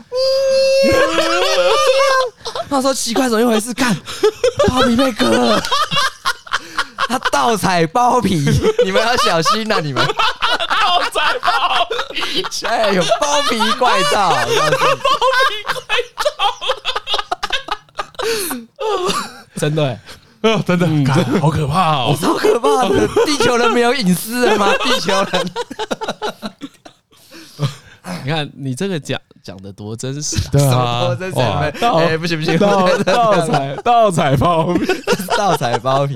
[2.70, 3.74] 他说奇怪，怎么一回事？
[3.74, 3.94] 看
[4.66, 5.62] 包皮被割了，
[7.07, 8.42] 他盗采包皮，
[8.83, 9.81] 你们要小心呐！
[9.83, 14.55] 你们盗采包皮，哎，有包皮怪盗，包皮
[15.66, 15.74] 怪
[16.16, 16.24] 盗，
[19.61, 19.98] 真的，
[20.66, 20.87] 真的，
[21.38, 23.07] 好可怕哦，好可怕的！
[23.27, 24.72] 地球人没有隐私了吗？
[24.83, 25.53] 地球人。
[28.25, 30.51] 你看，你这个讲讲的多真实啊！
[30.53, 31.38] 对啊，多真实！
[31.38, 34.87] 哎，不行不行，盗盗采盗采包皮，
[35.37, 36.14] 盗采包皮。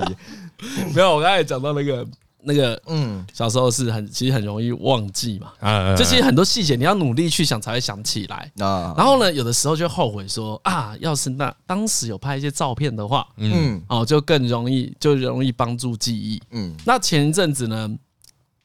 [0.93, 2.05] 没有，我刚才讲到那个
[2.43, 5.51] 那个，嗯，小时候是很其实很容易忘记嘛。
[5.59, 8.93] 啊，这些很多细节你要努力去想才会想起来啊。
[8.97, 16.41] 然后呢，有的时候就后悔说啊，要是那当时有拍一些照片的话，嗯，哦，就更容易就容易帮助记忆。
[16.51, 17.89] 嗯，那前一阵子呢？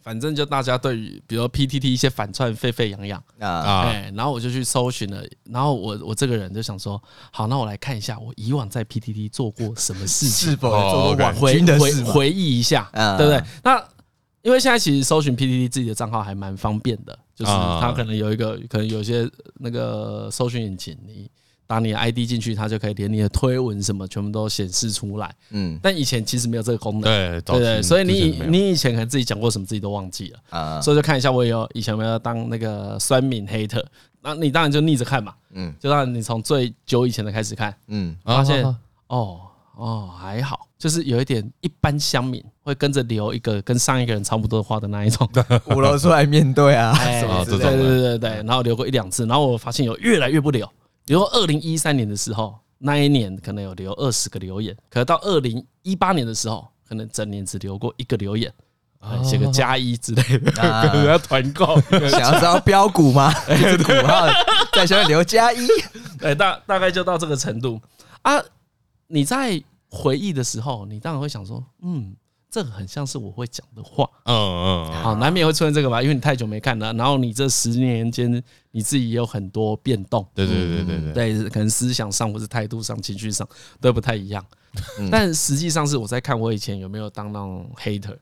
[0.04, 13.42] 反正就大家对于，比如说 PTT 一些反串沸沸扬扬啊，哎，然后我就去搜寻了，然后我我这个人就想说，好，那我来看一下我以往在 PTT 做过什么事情， 是否做过回回回忆一下，对不对？
[13.62, 13.82] 那
[14.42, 21.30] 因为现在其实搜寻 PTT 自己的账号还蛮方便的，就是它可能有一个，可能有些那个搜寻引擎你。
[21.66, 25.34] 打你的 ID 进去，它就可以连你的推文什么全部都显示出来。
[25.50, 27.02] 嗯，但以前其实没有这个功能。
[27.02, 30.80] 对对对，所以你你以前可能自己讲过什么，自己都忘记了啊。
[30.80, 33.84] 所以就看一下，我有以前有没有当那个酸敏 hater？
[34.20, 35.34] 那你当然就逆着看嘛。
[35.52, 37.74] 嗯，就让你从最久以前的开始看。
[37.88, 38.64] 嗯，发现
[39.06, 39.40] 哦
[39.76, 45.28] 哦还好，就是有一点一般乡民会跟着留一个跟上一个人差不多话的那一种。
[45.74, 46.94] 五楼出来面对啊，
[47.44, 50.68] 对对对对对，然后留过一两次，然后我发现有越来越不留。
[51.04, 58.52] 比如说二零一三年的时候，那一年可能有留二十个留言，可是到二零一八年的时候，可能整年只留过一个留言，
[59.22, 63.32] 写个加一之类的， 可能要团购， 想要知道标股吗？
[63.86, 64.26] 股号
[64.72, 65.66] 在下面留加一，
[66.20, 67.80] 哎，大大概就到这个程度
[68.22, 68.42] 啊。
[69.06, 72.16] 你在回忆的时候，你当然会想说，嗯。
[72.54, 78.30] 这个很像是我会讲的话，嗯嗯，好，难免会出现这个吧，因为你太久没看了，然后你这十年间
[78.70, 83.44] 你自己也有很多变动，对对对对对，对，可能思想上或是态度上、情绪上
[83.80, 84.46] 都不太一样，
[85.10, 88.16] 但实际上是我在看我以前有没有当那种 hater，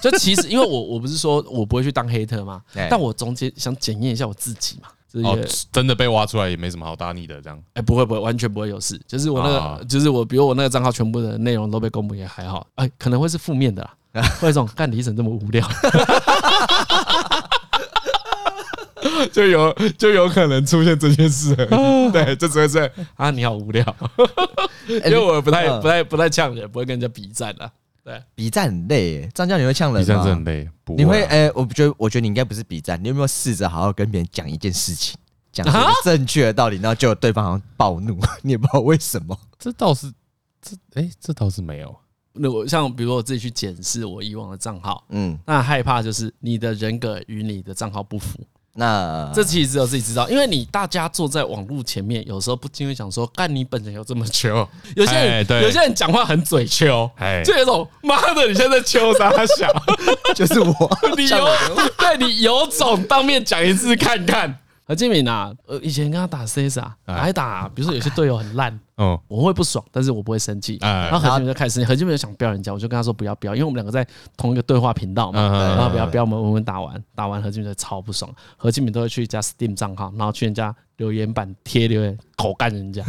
[0.00, 2.62] 就其实因为我我不是说我不会去当 hater 吗？
[2.88, 4.88] 但我中间想检验一下我自己嘛。
[5.24, 5.38] 哦，
[5.70, 7.62] 真的被挖出来也没什么好打你的，这样。
[7.74, 9.00] 哎，不会不会，完全不会有事。
[9.06, 12.66] 就是我那个，就是我，比如我那个账号全部的内容都被公布也还好。
[12.76, 15.66] 哎，可能会是负面的啦，会一种干李晨这么无聊，
[19.32, 21.54] 就有就有可能出现这件事。
[22.12, 23.84] 对，就只会是啊，你好无聊，
[24.88, 27.70] 因为我不太不太不太呛人，不会跟人家比战的。
[28.04, 30.00] 对，比战很累，张教你会呛人吗？
[30.00, 35.16] 比战真很累，你会哎，我觉得，我觉得你应该不是比战，你有没有试着好好跟别人讲一件事情，
[35.52, 35.66] 讲
[36.02, 39.38] 正确的道理，然后就对方好像暴怒， 你也不知道为什么？
[39.58, 40.12] 这倒是，
[40.60, 41.94] 这哎，这倒是没有。
[42.34, 48.40] 那我像比如说我自己去检视我以往的账号，嗯，那害怕就是你的人格与你的账号不符。
[48.74, 57.10] 那这其实只有自己知道，因为你大家坐在网络前面，有时候不禁会想说：“干你本人有这么秋？” 有些人有些人讲话很嘴秋，
[57.44, 59.70] 就有种妈的，你现在秋啥想？
[60.34, 61.46] 就是我， 你有
[61.98, 70.78] 对你有种当面讲一次看看，何敬敏啊，呃，以前跟他打 CS 啊，挨打，比如说有些队友很烂，哦，我会不爽，但是我不会生气。
[70.80, 83.02] 然后何俊明就开始生气，何俊明就想飙人家，我就跟他说不要飙，因为我们两个在同一个对话频道嘛，然后不要飙，我们稳稳打完，打完何俊明就超不爽，何敬敏都会去加 Steam 账号，然后去人家留言板贴留言，口干人家，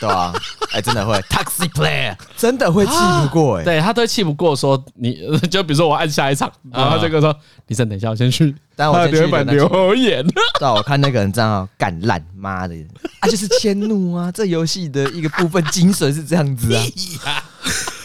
[0.00, 0.32] 对啊，
[0.72, 5.18] 哎，真的会 Toxic Player，真的会气不过哎，对他都气不过，说你
[5.50, 7.34] 就比如说我按下一场，然后这个说，
[7.66, 8.54] 你先等一下，我先去。
[8.74, 10.26] 但我留言板留言，
[10.58, 12.74] 对，我看那个人账号干烂，妈的，
[13.20, 14.32] 啊，就是迁怒啊！
[14.32, 17.42] 这游戏的一个部分精神是这样子啊，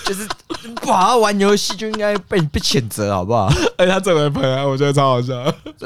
[0.05, 0.27] 就是
[0.75, 3.51] 不好好玩游戏就应该被被谴责，好不好？
[3.77, 5.35] 哎，他这么喷啊，我觉得超好笑。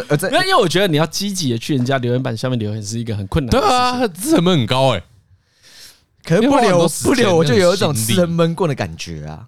[0.07, 3.51] 呃，因为因为我觉得你要积极的去人家留言板下面留言是一个很困难。
[3.51, 5.03] 对啊，成本很高哎，
[6.23, 9.47] 可是不留不留，我就有一种吃人闷棍的感觉啊。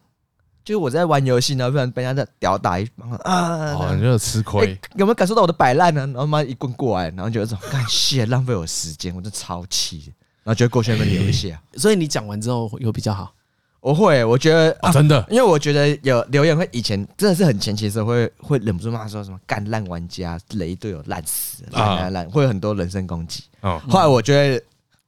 [0.66, 2.88] 就是我在玩游戏，然后不然被人家在屌打一
[3.24, 3.74] 啊！
[3.74, 6.08] 哦，你就吃亏、欸，有没有感受到我的摆烂呢？
[6.08, 10.14] 然后妈一棍过来，然后就有种感谢浪费我时间，我真超气。
[10.44, 13.34] 然后觉得过去那边留一下， 所以你讲完之后有比较好？
[13.80, 23.44] 我会，我觉得、啊、真的，因为我觉得有留言会以前真的是很前期的时候会会忍不住骂说什么干烂玩家、雷队友烂死、烂烂烂，会有很多人身攻击。
[23.62, 24.64] 哦，后来我觉得。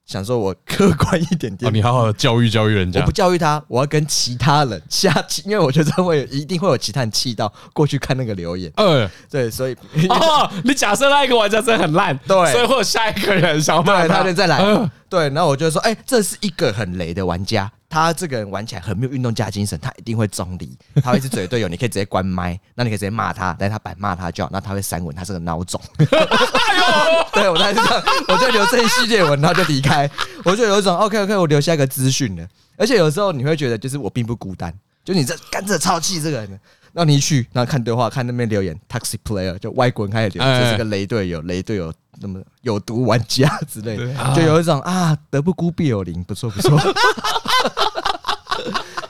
[0.06, 3.00] 想说，我客观一点点，你好好的教育教育人家。
[3.00, 8.72] 我不教育他，我要跟其他人下棋，因为我觉得会一定会有其他人气到过去看那个留言。
[8.76, 9.76] 嗯，对，所以
[10.10, 14.64] 哦， 你假设那一个玩家真的很烂，对，所以会有下一个人想骂他，他再来。
[15.10, 17.72] 对，然后我就说，哎，这是一个很雷的玩家。
[17.96, 25.80] 他这个人玩起来很没有运动家精神，他一定会中离， 他会一直嘴队友，你可以直接关麦，那你可以直接骂他，但他板骂他就好，那他会删文，他是个孬种。
[27.32, 30.12] 对，我在这样，我就留这一系列文，然后就离开，
[30.44, 32.46] 我就有一种 OK OK，我留下一个资讯了。
[32.76, 34.74] 而且有时候你会觉得，就是我并不孤单，
[35.06, 36.60] 就你这干这超气这个人，
[36.92, 46.78] 那你一去，然后看对话，看那边留言，Toxic Player 就外国人开始留言，这是个雷队友，雷队友那么有毒玩家之类的，就有一种啊，德不孤必有邻，不错不错。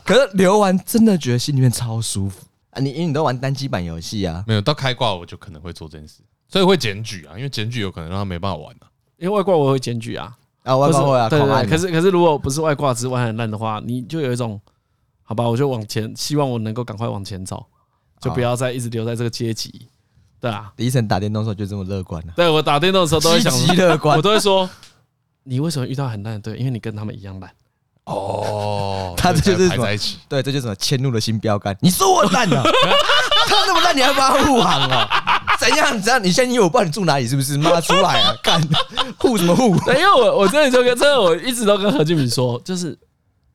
[0.04, 2.80] 可是留完真的觉得心里面超舒服啊！
[2.80, 8.88] 你因为你都玩单机版游戏啊，没有到开挂我就可能会做这件事，所以会检举啊，因为检举有可能让他没办法玩啊。
[9.18, 11.70] 因为外挂我会检举啊，啊外挂会啊，对对，对。
[11.70, 14.60] 可是可是如果不是外挂，只是玩很烂的话，你就有一种
[15.24, 17.66] 好吧，我就往前，希望我能够赶快往前走，
[18.20, 19.88] 就不要再一直留在这个阶级。
[20.40, 22.34] 对啊，李医生打电动的时候就这么乐观了。
[22.36, 24.70] 对我打电动的时候都会想积极乐观，我都会说，
[25.44, 26.58] 你为什么遇到很烂的队？
[26.58, 27.50] 因为你跟他们一样烂。
[28.06, 29.88] 哦，他这就是什么？
[30.30, 30.76] 对，这就是什么？
[30.76, 31.76] 迁怒的新标杆。
[31.82, 32.62] 你说我烂啊？
[33.50, 35.42] 他那么烂，你还帮他护航啊？
[35.60, 36.00] 怎样？
[36.00, 36.24] 怎样？
[36.24, 37.58] 你现在以为我不知道你住哪里是不是？
[37.58, 38.36] 妈出来啊！
[38.44, 38.62] 干
[39.18, 39.70] 护什么护？
[39.88, 42.96] 因为我我真的就跟真的我一直都跟何俊敏说，就是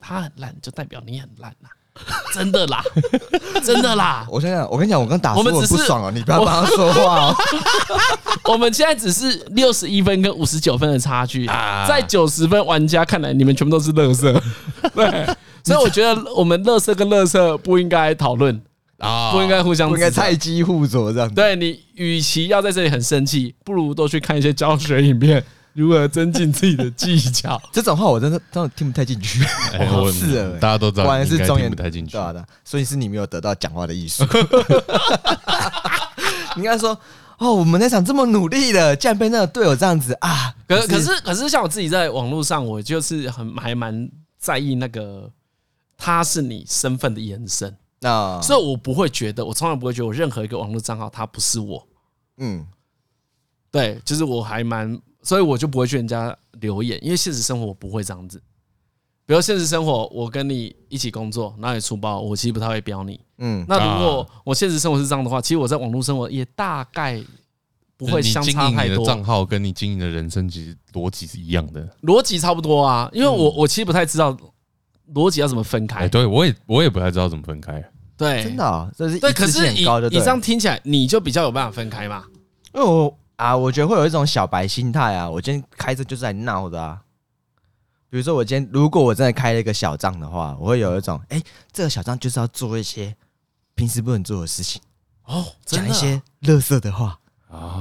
[0.01, 1.69] 他很烂，就代表你很烂呐。
[2.33, 2.83] 真的啦，
[3.63, 4.27] 真的啦！
[4.31, 7.37] 我想想，我跟你讲，我刚打，我们只是不爽哦，你不要帮他说话哦。
[8.49, 11.47] 我们现在只是六十一分跟五十九分的差距，
[11.87, 14.33] 在九十分玩家看来，你们全部都是乐色。
[14.95, 15.27] 对，
[15.65, 18.61] 所以我觉得我们乐色跟乐色不应该讨论
[18.99, 21.35] 啊，不应该互相，不应该菜鸡互啄这样。
[21.35, 25.45] 对，你，与其要在这里很生气，不如多去看一些教学影片。
[25.73, 27.61] 如何增进自己的技巧？
[27.73, 29.45] 这种话我真的真的听不太进去。
[29.93, 32.13] 我是，大家都知道，果然是中原不太进去。
[32.13, 34.25] 对的，所以是你没有得到讲话的艺术。
[36.57, 36.99] 你 应该说，
[37.39, 40.55] 哦，我们那场这么努力的，竟然被那个队友这样子啊！
[40.67, 45.31] 可可是可是，像我自己在网络上，我就是很还蛮在意那个，
[45.97, 51.87] 他是你身份的延伸啊，所以我不会觉得，我从来不会觉得我任何一个网络账号他不是我。
[52.39, 52.67] 嗯，
[53.71, 55.01] 对，就是我还蛮。
[55.23, 58.41] 所以我就不会去人家留言，因为现实生活我不会这样子。
[59.27, 63.21] 比如现实生活，我跟你一起工作，哪里出包，我其实不太会标你。
[63.39, 67.23] 嗯，那如果我现实生活是这样的话，其实我在网络生活也大概
[67.97, 69.05] 不会相差太多。
[69.05, 73.09] 账号跟你经营的人生其实逻辑是一样的，逻辑差不多啊。
[73.13, 74.37] 因为我我其实不太知道
[75.15, 76.09] 逻辑要怎么分开。
[76.09, 77.81] 对，我也我也不太知道怎么分开。
[78.17, 79.33] 对，真的啊，这是对。
[79.33, 82.25] 可是你你这样听起来，你就比较有办法分开嘛？
[82.75, 83.17] 因为我。
[83.41, 85.29] 啊，我觉得会有一种小白心态啊！
[85.29, 87.01] 我今天开车就是来闹的啊。
[88.11, 93.17] 比如说，我今天如果我真的开了一个小账的话，我会有一种，哎、欸，这个小账就是要做一些
[93.75, 94.83] 平时不能做的事情
[95.25, 97.19] 哦，讲一些乐色的话，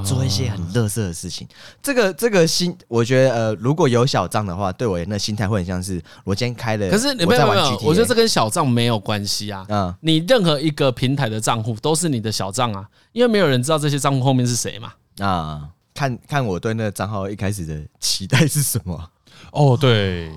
[0.06, 1.46] 做一些很乐色的事情。
[1.84, 9.66] 这个这个心，我觉得呃，如果有小账的话，对我那心态会很像是我今天开了，可是你没有没有，我觉得这跟小账没有关系啊。
[9.68, 14.94] 嗯，你任何一个平台的账户都是你的小账啊，因为没有人知道这些账户后面是谁嘛。
[15.20, 19.10] 啊，看看我对那个账号一开始的期待是什么？
[19.52, 20.28] 哦，对，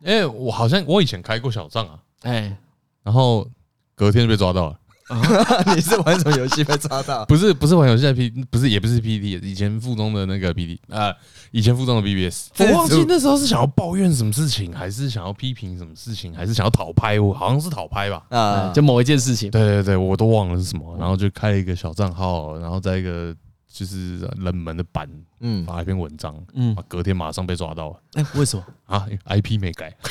[0.00, 2.56] 因为我好像我以前开过小账啊，哎，
[3.02, 3.48] 然后
[3.94, 4.78] 隔天就被抓到了。
[5.74, 7.24] 你是玩什么游戏被抓到？
[7.26, 11.10] 不是，不是玩游戏在 P，不是，也不是 PT，以前附中的那个 PT，啊，
[11.50, 12.48] 以前附中的 BBS。
[12.58, 17.18] 我忘记那时候是想要抱怨什么事情，还是想要批评什么事情，还是想要讨拍？
[17.18, 19.50] 我好像是讨拍吧，啊，就某一件事情。
[19.50, 23.34] 对对对，我都忘了是什么，然后就开了一个小账号，然后在一个
[23.70, 25.08] 就是冷门的版，
[25.40, 27.96] 嗯，发一篇文章，嗯，隔天马上被抓到了。
[28.14, 29.94] 哎，为什么 啊？IP 没改。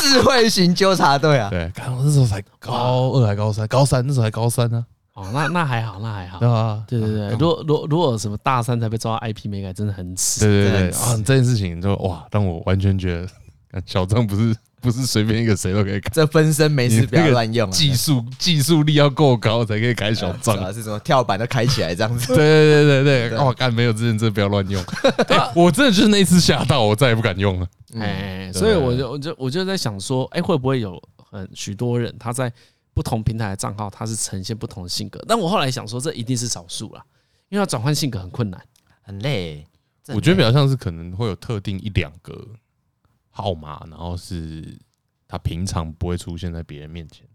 [0.00, 1.48] 智慧型纠察队啊！
[1.50, 4.84] 对，看我那时候才高二还高三，高三那时候还高三呢。
[5.14, 6.38] 哦，那那还好，那还好。
[6.38, 7.28] 对啊，对对对。
[7.32, 10.40] 如果如果如果什么大三才被抓到 IP 没改，真的很耻。
[10.40, 13.28] 对对对啊，这件事情就哇，让我完全觉得
[13.86, 16.10] 小张不是不是随便一个谁都可以改。
[16.12, 20.74] 这分身没事不要乱用，技术技术力要够高才可以改小张。
[20.74, 22.26] 是什么跳板都开起来这样子？
[22.34, 23.38] 对对对对对。
[23.38, 24.84] 哦，干没有之前真的不要乱用。
[25.54, 27.66] 我真的就是那一次吓到，我再也不敢用了。
[27.94, 32.52] 哎，所以我就我就我就在想说，哎，会不会有很许多人他在
[32.92, 35.24] 不同平台的账号，他是呈现不同的性格？
[35.28, 37.02] 但我后来想说，这一定是少数啦，
[37.48, 38.60] 因为要转换性格很困难，
[39.02, 39.64] 很累。
[40.08, 42.36] 我觉得比较像是可能会有特定一两个
[43.32, 44.78] 号码，然后是
[45.26, 47.26] 他平常不会出现在别人面前。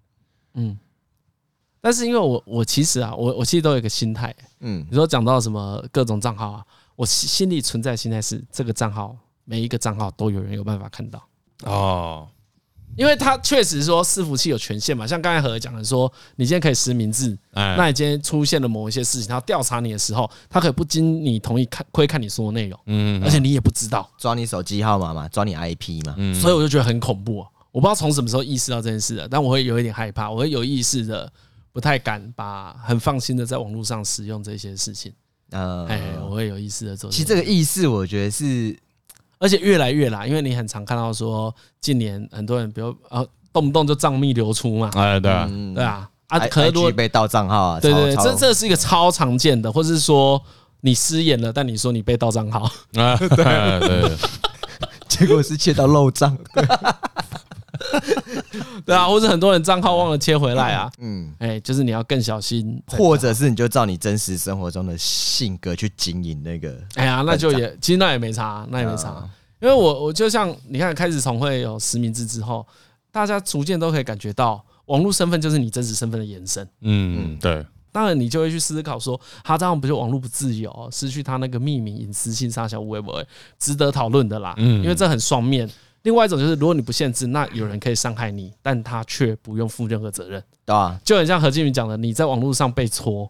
[0.54, 0.80] 嗯，
[1.82, 9.18] 但是因为我我其实啊，我我其实都有一个心态，嗯，你说讲到什么各种账号啊，我心里存在的心态是这个账号。
[9.50, 11.26] 每一个账号都有人有办法看到
[11.64, 12.28] 哦，
[12.98, 27.48] 因为他确实说伺服器有权限嘛，像刚才何讲的说，你今天可以实名制，那你今天出现了某一些事情，他调查你的时候，他可以不经你同意看窥看你说的内容，嗯，而且你也不知道抓你手机号码嘛，抓你 IP 嘛，所以我就觉得很恐怖啊！
[27.72, 31.32] 我不知道从什么时候意识到这件事的，但我会有一点害怕，我会有意识的
[31.72, 35.14] 不太敢把很放心的在网络上使用这些事情，
[35.52, 37.12] 呃，哎，我会有意识的做。
[37.12, 38.76] 其实这个意识，我觉得是。
[39.40, 50.42] 而且越来越啦，因为你很常看到说，近年很多人，比如呃，动不动就账密流出嘛，哎，对啊，对啊，啊，可能多被盗账号啊，对对，这这是一个超常见的，或是说
[50.82, 52.62] 你失言了，但你说你被盗账号。
[52.98, 54.18] 啊， 对对，
[55.08, 56.38] 结果是切到漏账。
[58.86, 69.28] 对啊，或者很多人账号忘了切回来啊，嗯，哎，就是你要更小心，或者是你就照你真实生活中的性格去经营那个，哎呀，那就也其实那也没差，那也没差，
[69.60, 72.66] 因为我我就像你看，开始从会有实名制之后，
[73.12, 83.26] 大家逐渐都可以感觉到，网络身份就是你真实身份的延伸，嗯，对，当然你就会去思考说，他这样不就网络不自由，失去他那个秘密隐私性啥小会不会
[83.60, 85.70] 值得讨论的啦，嗯，因为这很双面。
[86.08, 93.30] 另外一种就是，如果你不限制，那有人可以伤害你，但他却不用负任何责任，对啊，就很像何敬明讲的，你在网络上被戳，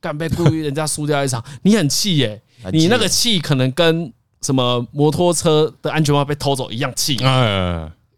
[0.00, 4.12] 干被故意人家输掉一场，你很气耶，你那个气可能跟
[4.42, 7.16] 什么摩托车的安全帽被偷走一样气，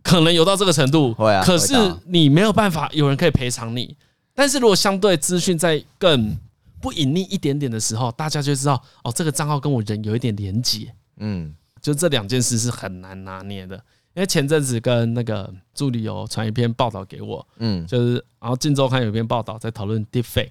[0.03, 1.13] 可能有到这个程度，
[1.45, 1.75] 可是
[2.07, 3.95] 你没有办法，有人可以赔偿你。
[4.35, 6.35] 但是如果相对资讯在更
[6.81, 13.79] 不隐匿一点点的时候，大家就知道哦，这个账号跟我人有一点连结，嗯，就这两件事是很难拿捏的。
[14.15, 20.49] 因为前阵子跟那个助理有传一篇报道给我，嗯，就是然后《镜周刊》有一篇报道在讨论 Deepfake，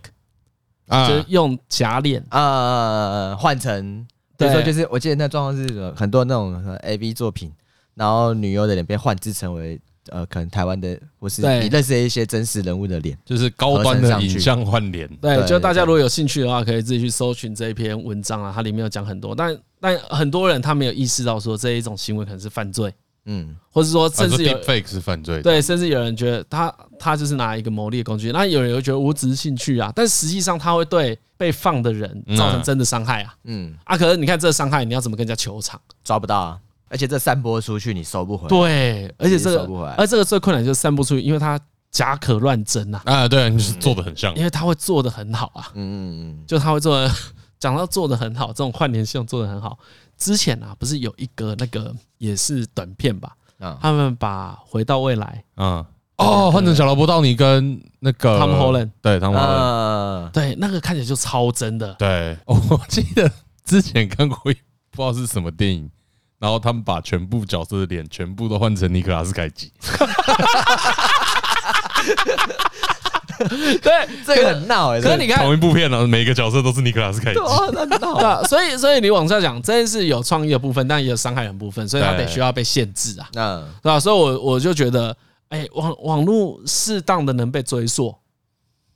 [0.87, 6.53] 啊，就是用假脸啊换成，对，说就是我记得那状况是很多那种
[6.83, 7.51] AV 作品，
[7.93, 9.77] 然后女优的脸被换制成为
[10.11, 15.09] 呃可能台湾的或是你认识的一些真实人物的脸，就是高端的影像换脸。
[15.17, 22.93] 对，就大家如果有兴趣的话，可以自己去搜寻这一篇文章啊，它里面有讲很多，但但很多人他没有意识到说这一种行为可能是犯罪。
[23.27, 33.77] 嗯，或者说，甚至有 fake 是犯罪，对，甚至有人觉得他他就是拿一个牟利的工具，那有人又觉得我只是兴趣啊，但实际上他会对被放的人造成真的伤害啊，嗯。
[33.83, 35.79] 啊，可是你看这个伤害，你要怎么跟人家求偿？
[36.03, 36.59] 抓不到啊，
[36.89, 41.59] 而且这散播出去你收不回来，对，而且这个，而这个最困难就是散播出去，因为他
[41.91, 47.11] 假可乱真呐，啊，对，你是做的很像，因为他会做的很好啊，嗯嗯嗯，就他会做的，
[47.59, 49.77] 讲到做的很好，这种换脸系统做的很好。
[50.17, 53.35] 之前啊，不是有一个那个也是短片吧？
[53.81, 55.85] 他们把《回到未来》嗯
[56.17, 61.93] 哦换成小萝卜道尼跟那个 Tom Holland，对 Tom Holland，对那个看起来就超真的。
[61.95, 63.31] 对， 我记得
[63.63, 64.55] 之前看过一
[64.91, 65.89] 不知道是什么电影，
[66.39, 69.71] 然后他们把全部角色的脸全部都换成尼克拉斯凯奇。
[73.81, 75.01] 对，这个很闹哎。
[75.01, 77.39] 可是你看同一部片呢，每一个角色都是尼克拉斯凯奇。
[77.39, 83.29] 对啊，所以所以你往下讲，真的是有创意的部分，但也有伤害人部分，所以他得需要被限制啊。
[83.35, 83.99] 嗯，对吧？
[83.99, 85.15] 所以我我就觉得，
[85.49, 88.15] 哎，网网络适当的能被追溯，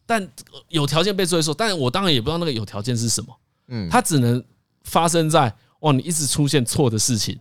[0.05, 0.27] 但
[0.69, 3.27] 有条件被追溯，但我当然也不知道那个有条件是什么。
[3.67, 4.43] 嗯，它只能
[4.83, 7.39] 发生在哇，你一直出现错的事情，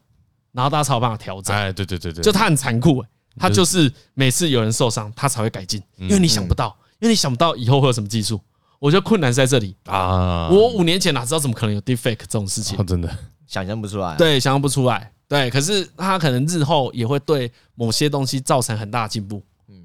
[0.53, 1.57] 然后大家才有办法调整。
[1.57, 6.77] 哎，对对对对，就它很残酷，哎，它就是每次有人受伤，它才会改进，因为你想不到。
[7.01, 8.41] 因为你想不到以后会有什么技术。
[8.79, 10.49] 我觉得困难是在这里啊！
[10.49, 12.79] 我五年前哪知道怎么可能有 deepfake 这种事情？
[12.79, 13.15] 哦、真的
[13.47, 14.17] 想象不出来。
[14.17, 15.13] 对，想象不出来。
[15.29, 19.43] 对，可是它可能日后也会对某些东西造成很大的进步，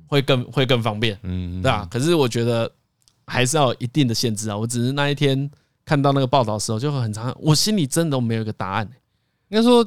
[0.08, 1.86] 会更会更方便，嗯，对啊。
[1.92, 2.72] 可是我觉得
[3.28, 4.56] 还是要有一定的限制啊。
[4.56, 5.52] 我只是那一天
[5.84, 8.90] 看到那个报道的时候，就会很长，我心里真的都没有一个答案。
[9.50, 9.86] 应该说，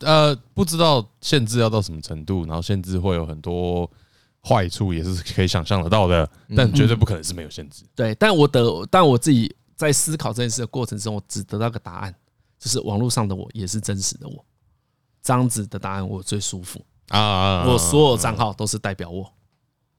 [0.00, 3.88] 呃，不知道限制要到什么程度，然后限制会有很多。
[4.48, 6.26] 坏处也是可以想象得到的，
[6.56, 7.84] 但绝对不可能是没有限制。
[7.94, 12.14] 对，但我得，但我自己在思考这件事的过程中，我只得到个答案，
[12.58, 14.42] 就是网络上的我也是真实的我，
[15.22, 17.64] 这样子的答案我最舒服啊！
[17.66, 19.30] 我所有账号都是代表我，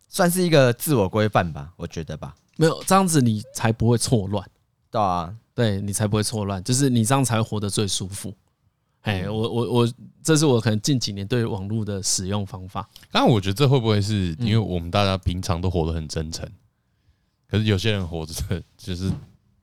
[0.07, 2.33] 算是一个自我规范吧，我觉得吧。
[2.57, 4.43] 没有这样子，你才不会错乱。
[4.91, 8.33] 对啊，对你才不会错乱，就是你这样才会活得最舒服。
[9.01, 12.87] 哎，我我我，这是我可能近几年对网络的使用方法。
[13.11, 16.49] 但我觉得这会不会是因为我们大家平常都活得很真诚，
[17.47, 19.09] 可是有些人活着就是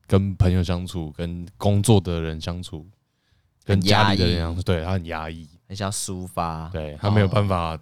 [0.07, 2.87] 跟朋友相处、跟工作的人相处、
[3.65, 7.79] 跟家里的人相处，对他很压抑，很想抒发，对他没有办法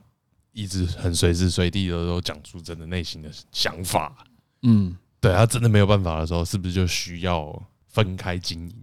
[0.52, 4.26] 一直很随时随地的都讲出真的内心的想法。
[4.62, 8.74] 嗯，对他真的没有办法的时候，是不是就需要分开经营？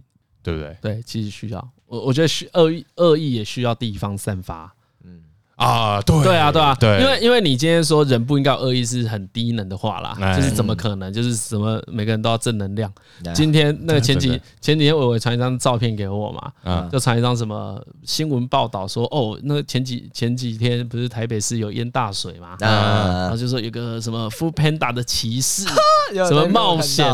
[0.42, 0.76] 对不对？
[0.80, 1.70] 对，其实需要。
[1.86, 4.72] 我我觉得需恶意恶意也需要地方散发，
[5.04, 5.20] 嗯
[5.56, 11.12] 啊，对对啊对啊，对，因为因为你今天说人不应该有恶意是很低能的话啦，就是怎么可能？
[11.12, 12.90] 就是什么每个人都要正能量。
[13.34, 14.30] 今天那个前几
[14.60, 25.66] 前几天伟伟传一张照片给我嘛，就传一张什么新闻报道说哦，那个前几前几天不是台北市有淹大水嘛，然后就说有个什么 Foodpanda 的骑士，
[26.26, 27.06] 什么冒险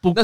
[0.00, 0.22] 不顾。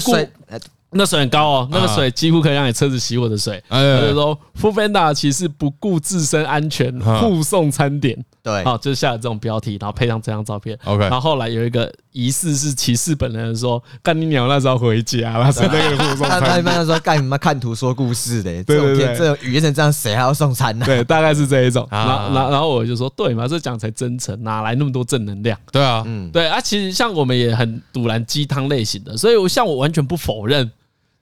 [0.92, 3.62] 那水很高哦，那个水几乎可以让你车子熄火的水。
[3.68, 10.78] 他就说，Foodpanda 其实不顾自身安全护送餐点，对，好，就下了这种标题，然后配上这张照片。
[10.84, 16.40] OK，然后后来有一个疑似是骑士本人说，干你鸟那时候回家， 他是那个护送餐。
[16.40, 20.84] 他一般说干什么看图说故事的，这种天这种语言成这样，谁还要送餐呢？
[20.84, 21.88] 对，大概是这一种。
[21.90, 25.58] 然后，然后我就说，对嘛，这讲才真诚，哪来那么多正能量？
[25.72, 30.70] 对啊，嗯，对啊，其实像我们也很堵然鸡汤类型的，所以我像我完全不否认。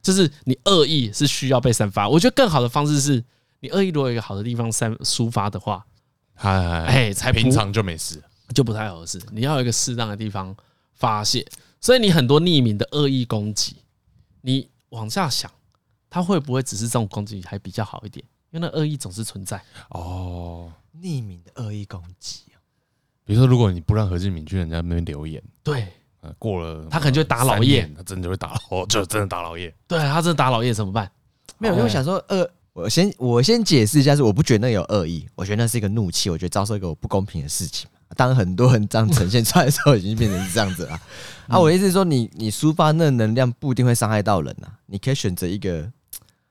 [0.03, 3.22] 就是你恶意是需要被散发，我觉得更好的方式是
[3.61, 5.84] 你恶意如果有一个好的地方散抒发的话，
[6.36, 8.22] 哎，才平常就没事，
[8.55, 9.20] 就不太合适。
[9.30, 10.57] 你要有一个适当的地方
[10.94, 11.46] 发泄，
[11.80, 13.76] 所以你很多匿名的恶意攻击，
[14.40, 15.51] 你往下想，
[16.09, 18.24] 他会不会只是这种攻击还比较好一点？
[18.51, 22.44] 因为那恶意总是存在哦，匿名的恶意攻击，
[23.24, 25.86] 比如说如果你不让何志敏去人家那边留言，对。
[26.39, 29.73] 过了，他可能就会打老叶，他真的就会打老， 就真的打老叶。
[29.87, 31.11] 对他真的打老叶怎么办？
[31.59, 37.89] 没有，因为我想说，呃，我先我先解释一下，是我不觉得那有恶意，我觉得那是一个怒气，我觉得遭受一个不公平的事情。
[38.16, 41.01] 当很多人这样呈现出来的时候，已经变成是这样子了。
[41.47, 45.91] 啊，我的意思是说，你你抒发那能量不一定会伤害到人啊，你可以选择一个。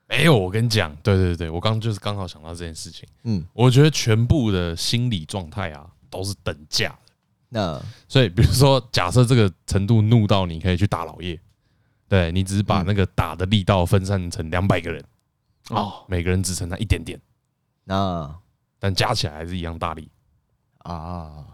[0.08, 3.08] 没有，我跟你讲，对对对，我刚就是刚好想到这件事情。
[3.26, 6.98] 嗯，我觉得全部的心理状态啊，都是等价。
[7.50, 11.40] 那所以，比如说，假设这个程度怒到你可以去打老叶，
[12.08, 15.04] 对，你只是把那个打的力道分散成两百个人，
[15.70, 17.20] 哦，每个人只承担一点点，
[17.86, 18.34] 那
[18.78, 20.10] 但加起来还是一样大力
[20.80, 21.46] 啊。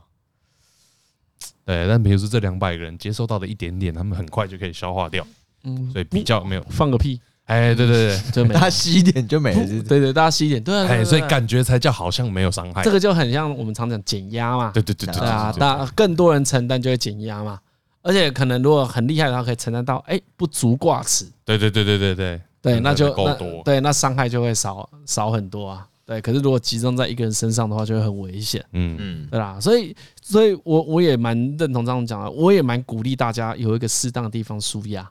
[1.63, 5.25] 对，但比如说这两百个人接受到的一点点，他们很快就可以消化掉，
[5.63, 7.19] 嗯，所以比较没有放个屁。
[7.45, 9.83] 哎，对对对，就大家吸一点就没了。
[9.83, 10.87] 对对，大家吸一点，对啊。
[10.89, 12.83] 哎，所以感觉才叫好像没有伤害。
[12.83, 14.71] 这个就很像我们常讲减压嘛。
[14.73, 17.59] 对对对对啊，那更多人承担就会减压嘛。
[18.01, 21.25] 而且可能如果很厉害的话，可以承担到哎不足挂齿。
[21.43, 23.33] 对对对对对对对，那就那
[23.63, 25.85] 对那伤害就会少少很多啊。
[26.03, 28.63] 对，可是如果集中在一个人身上的话，就会很危险。
[28.73, 29.59] 嗯嗯，对啦。
[29.59, 35.07] 所以所以我我也蛮认同这样讲的，我也蛮鼓励大家有一个适当的地方舒压。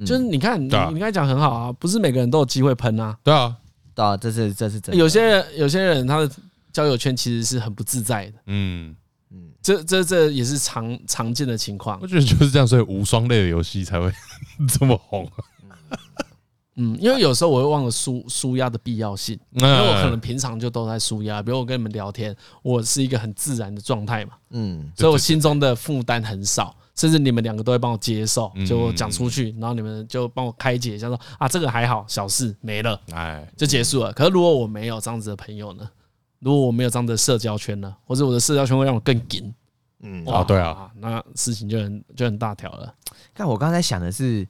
[0.00, 3.16] 就是你看，你你刚才讲很好啊，不是每个人都有机会喷啊。
[3.22, 3.54] 对啊，
[3.94, 4.98] 对啊，这是这是真的。
[4.98, 6.28] 有些人有些人他的
[6.72, 8.32] 交友圈其实是很不自在的。
[8.46, 8.96] 嗯
[9.30, 11.98] 嗯，这这这也是常常见的情况。
[12.02, 14.12] 我觉得就是这样，所以无双类的游戏才会
[14.68, 15.30] 这么红。
[16.76, 24.32] 嗯，因为有时候我会忘了舒舒压的必要性，因为我可能平常就都在舒压，比如我跟你们聊天，我是一个很自然的状态嘛。
[24.50, 26.74] 嗯，所以我心中的负担很少。
[26.94, 34.12] 甚至你们两个都会帮我接受，就讲出去，然后你们就帮我开解一下，说啊，这个还好，小事没了，哎，就结束了。
[34.12, 35.88] 可是如果我没有这样子的朋友呢？
[36.40, 37.96] 如果我没有这样的社交圈呢？
[38.04, 39.52] 或者我的社交圈会让我更紧？
[40.00, 42.94] 嗯，哦，对啊，那事情就很就很大条了。
[43.32, 44.46] 但我刚才想的是，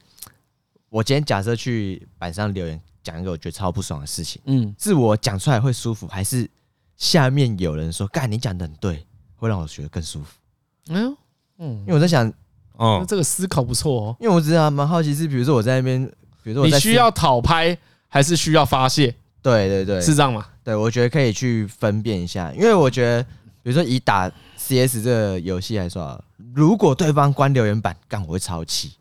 [0.88, 6.50] 我今天假设去板上留言讲一个我觉得超不爽的事情，嗯，是我讲出来会舒服，还是
[6.96, 10.34] 下面有人说干你讲的很对，会让我觉得更舒服？
[10.92, 11.16] 哎呦。
[11.58, 12.26] 嗯，因为我在想，
[12.76, 14.16] 哦，那这个思考不错哦。
[14.20, 16.04] 因为我只是蛮好奇，是比如说我在那边，
[16.42, 17.76] 比如说你需要讨拍
[18.08, 19.14] 还是需要发泄？
[19.42, 20.46] 对对对，是这样吗？
[20.62, 23.22] 对，我觉得可以去分辨一下，因为我觉得，
[23.62, 26.22] 比如说以打 CS 这个游戏来说，
[26.54, 28.92] 如果对方关留言板，干我会超气，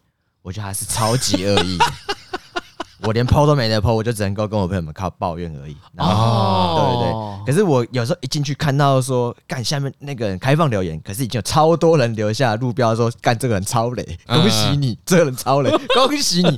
[0.41, 1.85] 我觉得他是超级恶意的。
[3.05, 5.75] 我连 PO 都没得 PO，我就只能够跟我朋友们靠抱怨而已。
[5.97, 7.45] 哦，对对对。
[7.45, 16.57] 可是我有时候一进去看到说，干下面那个人开放留言，可是已经有超多人留下路标说，干这个人超雷，恭喜你，这个人超雷， 恭喜你。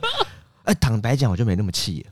[0.66, 2.12] 哎，坦白讲，我就没那么气了。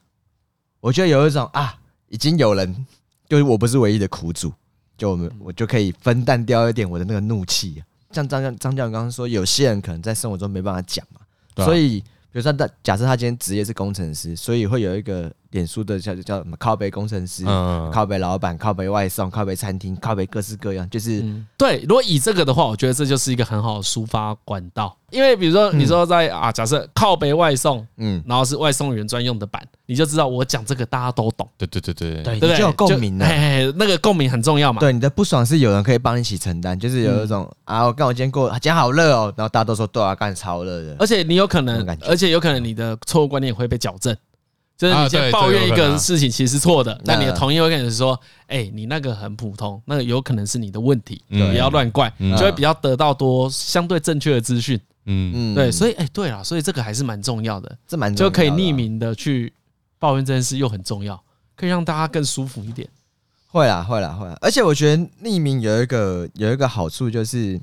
[0.80, 1.76] 我觉得有一种啊，
[2.10, 2.86] 已经有人，
[3.30, 4.52] 就是我不是唯一的苦主，
[4.98, 7.84] 就我们我就可以分担掉一点我的那个怒气。
[8.12, 11.22] 像张张张教授刚刚说，有些人可能在生活中没办法讲嘛，
[11.64, 12.04] 所以。
[12.34, 17.46] 比如说，他假设他今天职业是工程师，所以会有一个脸书的叫叫什么靠背工程师，
[17.92, 21.24] 靠背老板，靠背外送，靠背餐厅，靠背各式各样，就是
[21.58, 21.84] 对。
[21.88, 24.98] 如果以这个的话，我觉得这就是一个很好的抒发管道。
[25.12, 31.48] 因为比如说，你说在啊，假设靠北外送，嗯，然后是外送员专用的版，你就知道我讲这个大家都懂。
[31.56, 33.28] 对对对对对，你就有共鸣了。
[33.74, 34.80] 那个共鸣很重要嘛。
[34.80, 40.96] 对，你的不爽是有人可以帮你一起承担，就是有一种啊，我刚我今天过，今天好热哦，然后大家都说对啊，干超热的。
[40.98, 44.18] 而且你有可能，而且有可能你的错误观念会被矫正。
[44.76, 54.78] 就是你先抱怨一个事情，其实是错的，那你的同意会跟你说，哎，你那个很普通，那个有可能是你的问题，不要乱怪，就会比较得到多相对正确的资讯。
[55.06, 55.54] 嗯。
[55.54, 59.54] 嗯，对，所以哎，对了，所以这个还是蛮重要的，这蛮就可以匿名的去
[60.00, 61.24] 抱怨这件事，又很重要，
[61.56, 62.90] 可以让大家更舒服一点。
[63.48, 64.36] 会啦，会啦，会啦。
[64.42, 67.62] 而且我觉得匿名有一个有一个好处，就是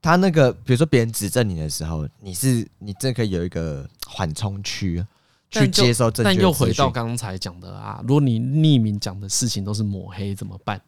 [0.00, 5.04] 他那个，比如说别人指正你的时候，你是你这可以有一个缓冲区。
[5.52, 10.80] 去接受正确，但又回到刚才讲的啊，如果你匿名讲的事情都是抹黑怎么办？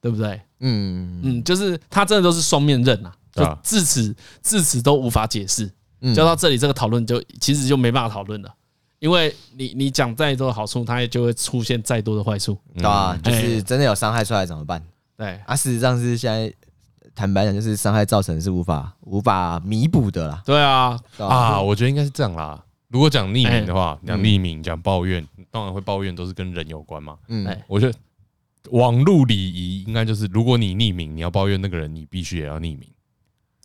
[0.00, 0.40] 对不对？
[0.60, 1.20] 嗯。
[1.22, 5.70] 嗯，就是他真的都是双面刃啊，就至此至此都无法解释，
[6.14, 8.54] 就到这里这个讨论就其实就没办法讨论了，
[8.98, 14.82] 因为你你讲再多的好处，它也就会出现再多的坏处，对啊，就是真的有伤害出来怎么办？
[15.16, 15.40] 对。
[15.46, 16.52] 啊，事实上是现在
[17.14, 20.42] 坦白讲，就是伤害造成是无法无法弥补的啦。
[20.46, 20.98] 对啊。
[21.18, 22.62] 啊，我觉得应该是这样啦。
[22.90, 27.16] 如果讲匿名的话，讲匿名讲抱怨，当然会抱怨都是跟人有关嘛。
[27.28, 27.96] 嗯，我觉得
[28.72, 32.80] 网络礼仪应该就是，如果你匿名，你要抱怨那个人，你必须也要匿名。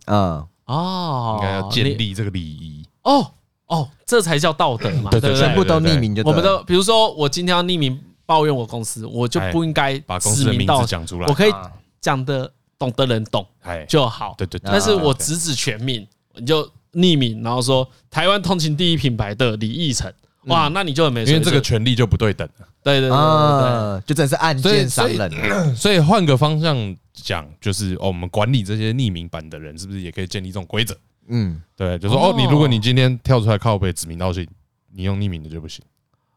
[0.06, 2.86] 嗯，哦，应该要建立这个礼仪。
[3.02, 3.32] 哦
[3.66, 5.10] 哦，这才叫道德嘛。
[5.10, 6.22] 对对，全部都匿名就。
[6.24, 11.26] 我们都比如说，我今天要匿名抱怨我公司，我就不应该把公司的名字讲出来。
[11.26, 11.52] 我可以
[12.00, 13.44] 讲的懂的人懂
[13.90, 14.36] 就好。
[14.38, 14.70] 对对对。
[14.72, 16.70] 但是我直指全名，你就。
[16.96, 20.12] 匿名，然后说台湾通勤第一品牌的李义成，
[20.46, 22.68] 哇，那你就很没，因为这个权利就不对等了。
[22.82, 25.32] 对对对对，就真是暗箭伤人。
[25.76, 30.96] 所以换个方向讲，就是哦，我们管理这些匿名版的人，是不是也可以建立这种规则？
[31.28, 34.48] 嗯，对，就说哦，你如果你今天跳出来靠背指名道姓，
[34.94, 35.84] 你用匿名的就不行。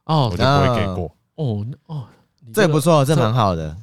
[0.05, 1.15] 哦，我就不会给过。
[1.35, 2.05] 哦哦，
[2.55, 3.77] 这不错，这蛮好的。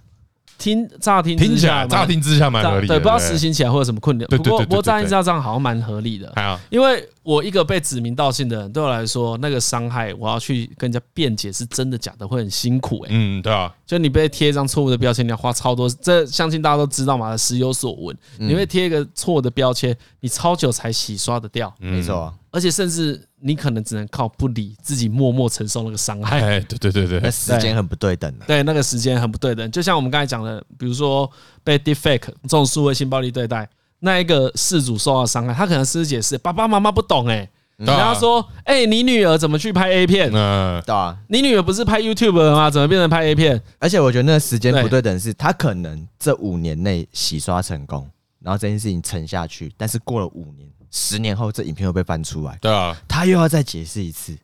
[0.57, 4.27] 听乍听听起来，乍听之下蛮合理的，对，不知道实行起来会有什么困难。
[4.27, 6.33] 不过，不过乍听之下这样好像蛮合理的。
[6.69, 13.01] 因为我一个被指名道姓的人，对我来说，那个伤害，我要去跟人家辩解是真的假的，会很辛苦。
[13.01, 18.15] 哎，嗯，对啊，就你被贴一张错误的标签，你要花超多，这相信大家都知道嘛，时有所闻。
[18.37, 19.95] 你会贴一个错误的标签，
[20.25, 21.71] 你超久才洗刷得掉。
[21.77, 23.21] 没错，而且甚至。
[23.47, 26.41] 你可能只能靠不理，自己默默承受那个伤害。
[26.41, 28.33] 哎，对对对对，那时间很不对等。
[28.47, 29.69] 对，那个时间很不对等。
[29.69, 31.29] 就像我们刚才讲的，比如说
[31.63, 33.69] 被 defect 这种数位性暴力对待，
[33.99, 37.47] 那一个事主受到伤害，他可能是解释爸爸妈妈不懂哎，
[37.77, 40.31] 然后他说哎，你女儿怎么去拍 A 片？
[40.33, 42.71] 嗯，对啊，你女儿不是拍 YouTube 的吗？
[42.71, 43.61] 怎么变成拍 A 片？
[43.77, 48.09] 而且我觉得那个时间不对等，是他可能这五年内洗刷成功，
[48.45, 50.69] 然后这件事情沉下去，但是过了五年。
[50.91, 52.57] 十年后，这影片又被翻出来。
[52.61, 54.37] 对啊，他又要再解释一次，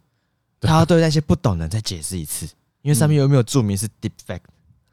[0.59, 2.45] 他要对那些不懂的人再解释一次，
[2.81, 4.41] 因为上面又没有注明是 deepfake？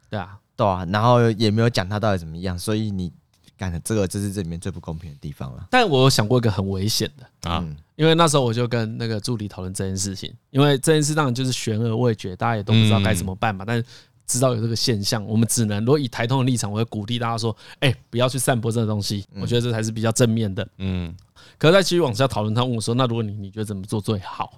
[0.09, 3.11] 对啊，对啊，然后也没有讲他到底怎么样，所以你
[3.57, 5.67] 干的这个，这是这里面最不公平的地方了。
[5.69, 7.61] 但我有想过一个很危险的啊，
[7.97, 13.65] 因为那时候我就跟那个助理讨论这件事情，因为这件事当然就是悬而未决，大家也都不知道该怎么办嘛。
[13.65, 13.83] 但是
[14.29, 20.67] 知道有这个现象，我们只能如果以台通的立场，我会鼓励大家说：哎，不要去散播这个东西，我觉得这才是比较正面的。
[20.77, 21.15] 嗯。
[21.57, 24.53] 可是再继续往下讨论，他问我说：“那如果你你觉得怎么做最好？”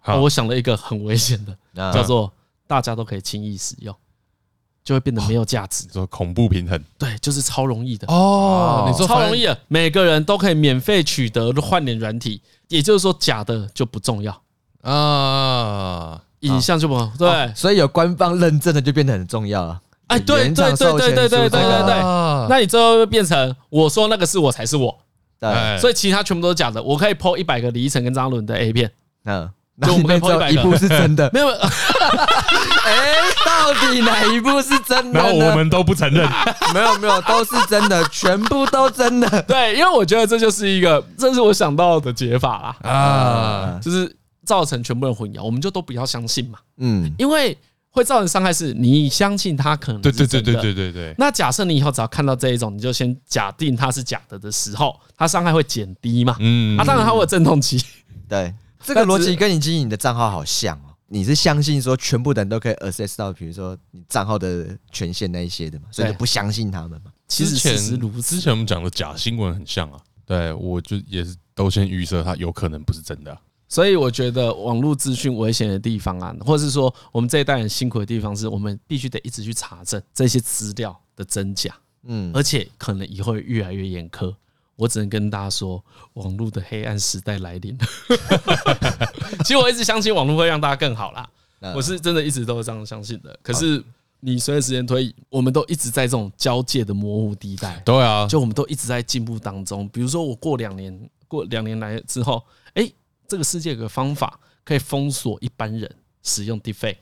[0.00, 2.32] 好，我想了一个很危险的，叫做
[2.66, 3.94] 大家都可以轻易使用，
[4.82, 5.86] 就会变得没有价值。
[5.92, 8.88] 说恐怖平衡，对，就是超容易的哦。
[8.90, 14.42] 你说超容易的，每个人都可以免费取得换脸软体，也就是说假的就不重要
[14.80, 19.80] 啊，影像就不好对，所以有官方认证的就变得很重要了。
[20.08, 21.94] 哎，对对对对对对对对对，
[22.48, 24.96] 那你最后就变成我说那个是我才是我。
[25.40, 26.80] 对，所以其他全部都是假的。
[26.80, 28.90] 我可以 po 一百个李依晨跟张伦的 A 片，
[29.24, 29.50] 嗯，
[29.82, 31.48] 就我们可以 po 一百个，一部是真的， 没有。
[32.84, 33.14] 哎，
[33.46, 35.18] 到底哪一部是真的？
[35.18, 36.28] 然后我们都不承认，
[36.74, 39.42] 没有没有，都是真的，全部都真的。
[39.42, 42.90] 对，因为我觉得这就是一个，这是我想到的解法啦。
[42.90, 44.14] 啊，就是
[44.44, 46.58] 造成全部人混淆，我们就都不要相信嘛。
[46.78, 47.56] 嗯，因为
[47.90, 50.26] 会造成伤害是你相信他可能是真的。
[50.26, 51.14] 对对对对对对对。
[51.18, 56.36] 那假设你以后只要看到这一种，你就先假定它是假的的时候，它伤害会减低嘛。
[56.40, 57.82] 嗯，啊，当然它会有阵痛期。
[58.28, 60.94] 对， 这个逻辑跟你经营你的账号好像哦。
[61.08, 67.12] 你是相信说全部的人都可以 access 到，比如说你账号的权限那一些的嘛，所以就不相信他们嘛。
[67.28, 73.38] 其实之前之前我们讲的假新闻很像啊，对我就也是都先预设它有可能不是真的啊。
[73.72, 81.74] 所以我觉得网络资讯危险的地方啊，或者是说我们这一代人辛苦的地方，是我们必须得一直去查证这些资料的真假。
[82.02, 84.30] 嗯，而且可能以后会越来越严苛。
[84.76, 87.86] 我只能跟大家说，网络的黑暗时代来临了。
[89.42, 91.26] 其实我一直相信网络会让大家更好啦，
[91.74, 93.34] 我是真的一直都是这样相信的。
[93.42, 93.82] 可是
[94.20, 97.80] 你随着时间推移，我们都一直在这种交界的模糊地带。
[97.86, 99.88] 对啊，就我们都一直在进步当中。
[99.88, 102.61] 比如说，我过两年，过两年来之后，哎，
[103.32, 105.90] 这个世界有个方法可以封锁一般人
[106.22, 106.96] 使用 Deepfake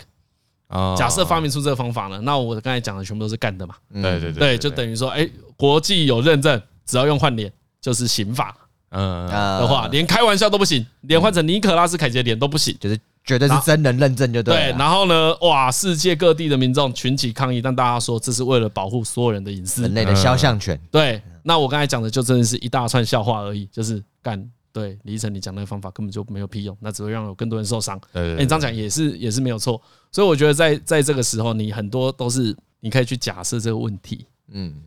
[0.69, 0.95] 啊。
[0.97, 3.75] 假设发明出这个方法呢，那我刚才讲的全部都是干的嘛？
[3.93, 7.53] 对对对，对，就等于说，哎，国际有认证，只要用换脸。
[7.83, 8.55] 就是刑法，
[8.91, 14.55] 嗯的话，连开玩笑都不行，连换成尼可拉斯凯奇的脸都不行，就是绝对是真人认证就对。
[14.55, 20.79] 对，然后呢，哇，世界各地的民众群起抗议，但大家说这是为了保护所有人的隐私，人类的肖像权。
[20.91, 24.39] 对，那我刚才讲的就真的是一大串笑话而已，就是干
[24.73, 28.01] 对李依晨，你讲那个方法根本就没有屁用，那只会让有更多人受伤。
[28.13, 29.81] 哎，你这样讲也是也是没有错，
[30.13, 34.83] 所以我觉得在在这个时候，你很多都是你可以去假设这个问题，嗯。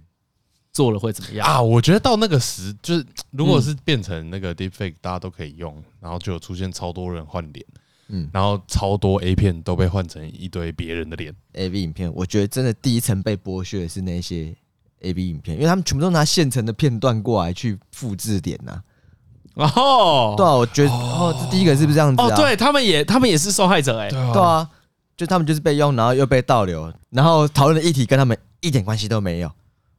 [0.71, 1.61] 做了会怎么样啊？
[1.61, 5.71] 我觉得到那个时，就是如果是变成那个 deepfake，大家都可以用，
[6.01, 7.63] 然后就有出现超多人换脸，
[8.07, 12.11] 嗯，然后超多 A 片都被换成一堆别人的脸，AV 影片。
[12.15, 14.55] 我觉得真的第一层被剥削的是那些
[15.01, 18.81] AV 影片，因为他们全部都拿现成的片段过来去复制点呐。
[19.55, 22.27] 哦，对啊，我觉得哦，这第一个是不是这样子啊？
[22.27, 24.67] 哦，对他们也，他们也是受害者哎，对啊，
[25.15, 29.51] 就他们就是被用，然后又被倒流，然后讨论的议题跟他们一点关系都没有。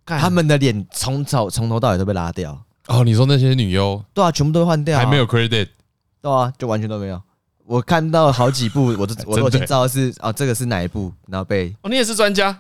[0.07, 2.59] 他们的脸从早从头到尾都被拉掉。
[2.89, 5.69] 哦，你说那些女优，对啊，全部都换掉，还没有 credit，
[6.21, 7.21] 对啊，就完全都没有。
[7.65, 12.55] 我看到好几部，我都 我都知道是哦，这个是哪一部，然后被哦，你也是专家，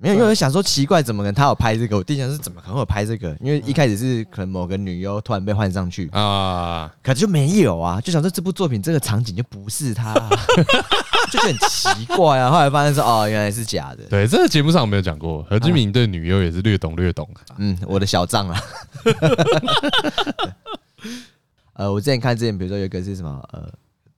[0.00, 1.96] 没有，因为我想说奇怪，怎么可能他有拍这个？
[1.96, 3.36] 我第一想是怎么可能会有拍这个？
[3.40, 10.14] 因为一开始是可能某个女优突然被换上去啊，可是就没有啊，就想说这部作品这个场景就不是他。
[11.30, 12.50] 就很奇怪啊！
[12.50, 14.02] 后来发现说，哦，原来是假的。
[14.08, 17.28] 对，这个节目上我没有讲过，何志明对女优也是略懂略懂。
[17.58, 18.60] 嗯，我的小账啊。
[21.74, 23.70] 呃，我之前看之前，比如说有一个是什么，呃，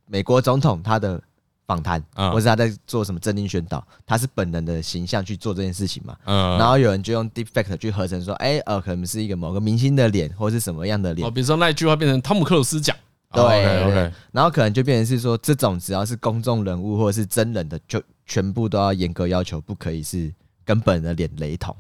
[0.07, 1.21] 美国总统他的
[1.67, 6.17] 访谈，或是他在做什么政令宣导，他是本人的形象去做这件事情嘛。
[6.25, 6.59] 嗯。
[6.59, 11.27] 然后有人就用 Deepfake 去合成说，哎，呃，可能是一个某个明星的脸，或是什么样的脸。
[11.27, 12.97] 哦，比如说那一句话变成汤姆克鲁斯讲。
[13.35, 13.43] 对
[13.87, 20.31] ，OK，然后可能就变成是说，这种只要是公众人物或者是真人的，就全部都要严格要求，不可以是
[20.67, 21.75] 跟本人的脸雷同。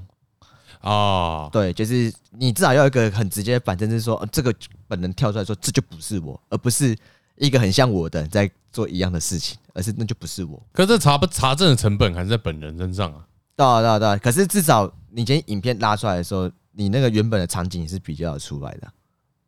[0.80, 4.54] 哦，对，就是你至少要有一个很直接的反正，是说这个
[4.88, 6.96] 本人跳出来说这就不是我，而不是
[7.36, 10.62] 一个很像我的人在做一样的事情，而是那就不是我。
[10.72, 13.26] 可是这查不查证的成本还是在本人身上啊？
[13.56, 14.16] 对啊，对啊，对啊。
[14.16, 18.92] 可是至少你今天影片拉出来的时候，你那个原本的场景是比较出来的。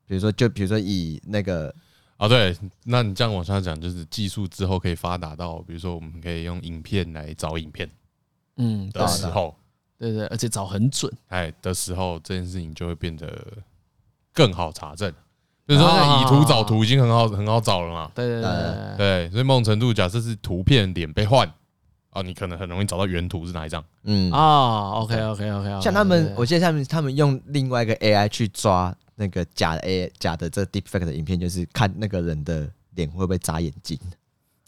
[0.06, 1.74] 比如说，就比如说以那个。
[2.16, 7.90] 啊，对，那你这样往下讲，就是技术之后可以发达到，比如说我们可以用影片来找影片，
[8.56, 9.56] 嗯，的时候，
[9.98, 13.44] 对对，而且找很准，哎，的时候这件事情就会变得
[14.32, 15.12] 更好查证。
[15.66, 21.50] 就是说，以图找图已经很好很好找了嘛，对对对对，所以某种程度，假设是图片脸被换，
[22.10, 24.30] 哦，你可能很容易找到原图是哪一张，嗯。
[24.30, 28.94] 啊，OK OK OK，像他们，我记得他们他们用另外一个 AI 去抓。
[29.16, 33.96] 那个假的 A 假的这 Deepfake 的影片，就是看那个人的脸会不会眨眼睛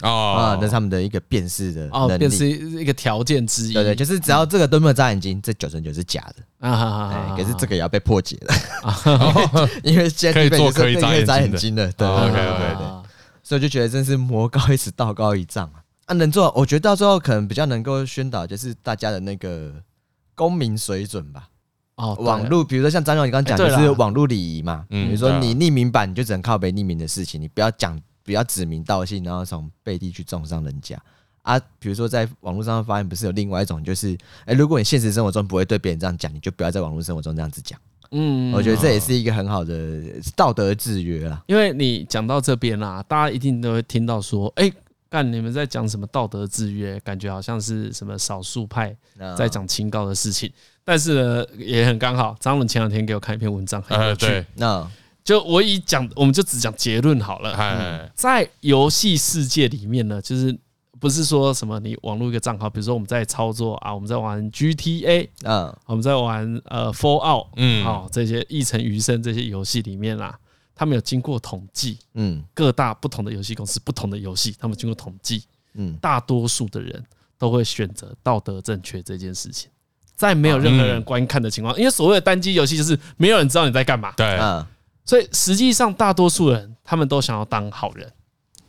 [0.02, 3.72] 哦，啊，那是他们的一个辨识的辨识一个条件之一。
[3.72, 6.68] 对对，就是只要这个都没有眨眼睛，这九成九是假的。
[6.68, 6.76] 啊。
[6.76, 11.90] 哈哈，可是这个也要被破解了， 因为现在可以做可以眨眼睛的。
[11.92, 12.86] 对对对对，
[13.42, 15.80] 所以就觉得真是魔高一尺，道高一丈啊。
[16.06, 19.72] 啊，能做，我觉得到最后可能比较能够宣导，就是大家的那个
[20.34, 21.48] 公民水准吧。
[21.96, 31.00] 哦，网络，比如说像张勇你刚刚讲的是网络礼仪嘛，比如说你匿名版，你就只能靠被匿名的事情，你不要讲，不要指名道姓，然后从背地去中伤人家
[31.42, 31.58] 啊。
[31.78, 40.02] 比如说在网络上发现，不是有另外一种，就是，哎，如果你现实生活中不会对别人这样讲，你就不要在网络生活中这样子讲嗯，我觉得这也是一个很好的
[40.34, 41.42] 道德制约啦。
[41.46, 44.70] 因为你讲到这边啦，大家一定都会听到说，哎，
[45.08, 47.00] 干你们在讲什么道德制约？
[47.00, 48.96] 感觉好像是什么少数派
[49.36, 50.52] 在讲清高的事情。
[50.84, 54.44] 但是呢，也很刚好，张伦前两天给我看一篇文章，很有趣。
[54.54, 54.88] 那
[55.26, 57.52] 就我以讲，我们就只讲结论好了。
[57.58, 60.56] 嗯，在游戏世界里面呢，就是
[61.00, 70.38] 不是说什么你网络一个账号，比如说我们在操作啊，我们在玩 GTA，嗯，我们在玩呃 Fallout，嗯，好，这些一城余生这些游戏里面啦，
[70.76, 75.42] 他们有经过统计，嗯，各大不同的游戏公司不同的游戏，他们经过统计，
[75.74, 77.04] 嗯，大多数的人
[77.36, 79.68] 都会选择道德正确这件事情，
[80.14, 84.64] 在没有任何人观看的情况，因为所谓的单机游戏就是没有人知道你在干嘛，对，嗯。
[85.06, 88.12] 所以实际上，大多数人他们都想要当好人，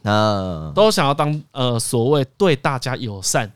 [0.03, 3.51] 啊，都想要当呃所谓对大家友善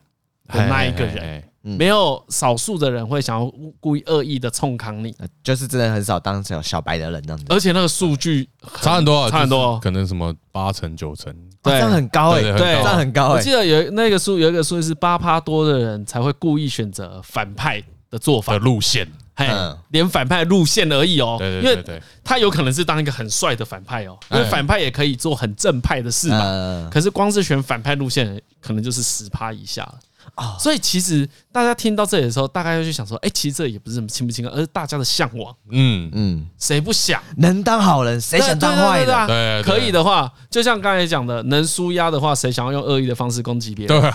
[0.50, 1.44] 的那一个人。
[1.64, 7.46] 没有少数的人会想要故意恶意的冲康你，就是真的很少当小小白的人那样子。
[7.50, 8.50] 而且那个数据
[8.82, 13.30] 差很多，差很多，可能什么八成九成，对，这样很高哎，对，这样很高。
[13.30, 17.80] 我记得有那个数，有一个数是八趴多的人才会故意选择反派
[18.10, 19.08] 的做法的路线。
[19.50, 21.84] 嗯，连反派路线而已哦，因为
[22.24, 26.90] 他有可能是当一个很帅的反派哦，因为反派也可以做很正派的事嘛。
[26.92, 29.96] 可是光是选反派路线，可能就是十趴以下了
[30.36, 30.56] 啊。
[30.60, 35.56] 所以其实大家听到这里的时候，大概要去想说，哎，其实这也不是什么清不清啊，而是大家的向往。
[35.70, 39.28] 嗯嗯，谁不想能当好人，谁想当坏人？
[39.28, 44.02] 对，可以的话，就像刚才讲的，能舒压的话，谁想要用恶意的方式攻击别人？
[44.02, 44.12] 对，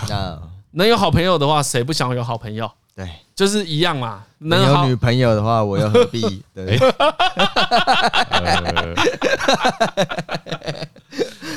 [0.71, 2.69] 能有好朋友的话，谁不想要有好朋友？
[2.97, 4.25] 对，就是一样嘛。
[4.39, 6.19] 能有女朋友的话，我又何必？
[6.55, 6.75] 对。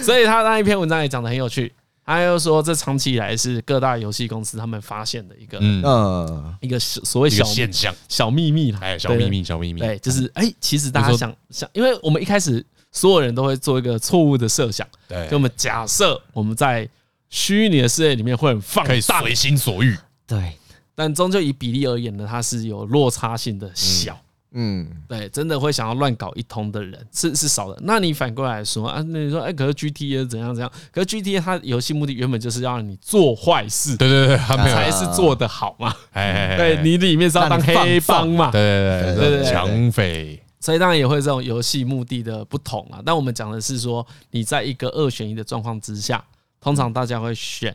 [0.03, 1.73] 所以他那一篇文章也讲得很有趣。
[2.05, 9.81] 他又说，这长期以来是各大游戏公司他们发现的一个嗯一个所谓小现象、小秘密哎，小秘密、小秘密。
[9.81, 12.63] 对，就是哎，其实大家想想，因为我们一开始
[12.93, 16.87] 所有人都会做一个错误的设想，对，就我们假设我们在
[17.31, 20.53] 虚拟的世界里面会很放大，可以随心所欲，对。
[20.95, 24.19] 但终究以比例而言呢，它是有落差性的小，
[24.53, 27.79] 嗯，对，真的会想要乱搞一通的人是是少的。
[27.83, 30.71] 那你反过来说啊，那你说哎，可是 GTA 怎样怎样？
[30.93, 35.95] 可是 GTA 它游戏目的原本就是要让你做坏事，对对对，才是做得好嘛。
[36.13, 40.43] 哎，对你里面是要当黑帮嘛，对对对对，抢匪。
[40.59, 43.01] 所以当然也会这种游戏目的的不同啊。
[43.03, 46.23] 但我们讲的是说，你在一个二选一的状况之下，
[46.61, 47.75] 通常大家会选。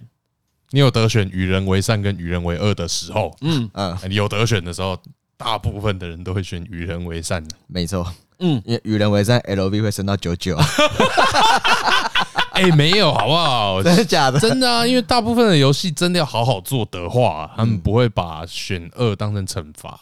[0.72, 3.70] 你有得选与人为善跟与人为恶的时候，嗯。
[3.74, 4.98] 嗯，你有得选的时候，
[5.38, 7.44] 大部分的人都会选与人为善。
[7.48, 8.06] 的，没错，
[8.40, 10.58] 嗯，因为与人为善，LV 会升到九九，
[12.52, 13.84] 哎，没有，好不好？
[13.84, 14.40] 真的假的？
[14.40, 20.00] 真的啊，因为大部分的游戏真的要好好做的话，他们不会把选恶当成惩罚，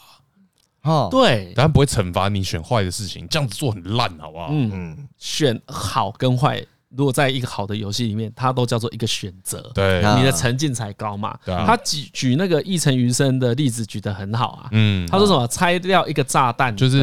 [0.82, 4.48] 哦，对，他们不会惩罚你选坏的事情，这样子做很烂，好不好？
[4.50, 6.64] 嗯，选好跟坏。
[6.96, 11.38] 如果在一个好的游戏里面，它都叫做一个选择，对，你的成绩才高嘛。
[11.44, 14.68] 他举举那个一城余生的例子举得很好啊。
[14.72, 15.46] 嗯，他说什么？
[15.48, 16.98] 拆掉一个炸弹，就是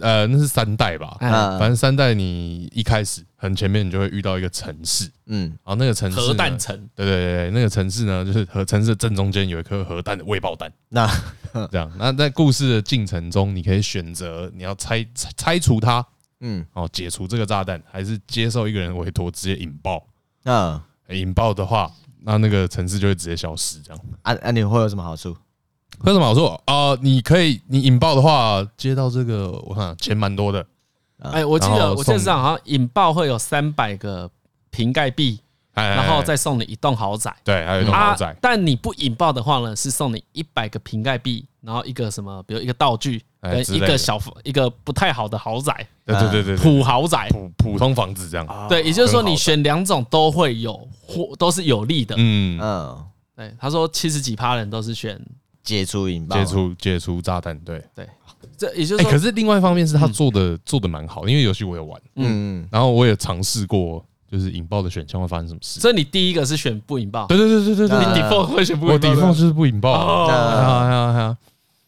[0.00, 1.16] 呃，那是三代吧？
[1.20, 10.72] 反正三代你一开始很前面，你就会遇到一个城市，嗯，然后那个城市核弹城，对对对，那个城市呢，就是核城市的正中间有一颗核弹的未爆弹。
[10.88, 11.06] 那
[11.70, 16.04] 这样，那在故事的进程中，你可以选择你要拆拆拆除它。
[16.46, 20.06] 嗯，哦，解除这个炸弹，还是接受一个人委托直接引爆？
[20.44, 20.78] 嗯，
[21.08, 21.90] 引爆的话，
[22.20, 23.80] 那那个城市就会直接消失。
[23.80, 25.34] 这样，啊啊，你会有什么好处？
[26.00, 26.44] 会有什么好处？
[26.66, 30.66] 啊、呃，你可以，你引爆的话，接到这个，我看钱蛮多的。
[31.20, 34.30] 哎，我记得我记得好像引爆会有三百个
[34.70, 35.40] 瓶盖币。
[35.74, 38.34] 然后再送你一栋豪宅，对，还有一栋豪宅。
[38.40, 48.66] 但你不引爆的话呢，是送你一百个瓶盖币，然后一个什么，比如一个道具，跟一个小一个不太好的豪宅，对对对对，普豪宅，普普通房子这样。
[48.68, 52.14] 对，也就是说你选两种都会有或都是有利的。
[52.18, 52.60] 嗯。
[52.62, 53.04] 嗯，
[53.34, 55.20] 对，他说七十几趴人都是选
[55.64, 57.58] 解除引爆，解除解除炸弹。
[57.60, 57.82] 对。
[57.96, 58.08] 对，
[58.56, 64.04] 这也就是说，可是另外一方面是他做的做的蛮好，因为游戏我有玩，嗯，然后我也尝试过。
[64.36, 65.78] 就是引爆的选项会发生什么事？
[65.78, 67.28] 所以你第一个是选不引爆？
[67.28, 69.08] 对对对对对对，你 default 会选不引爆？
[69.08, 69.92] 我 default 就是不引爆。
[69.92, 71.38] 啊啊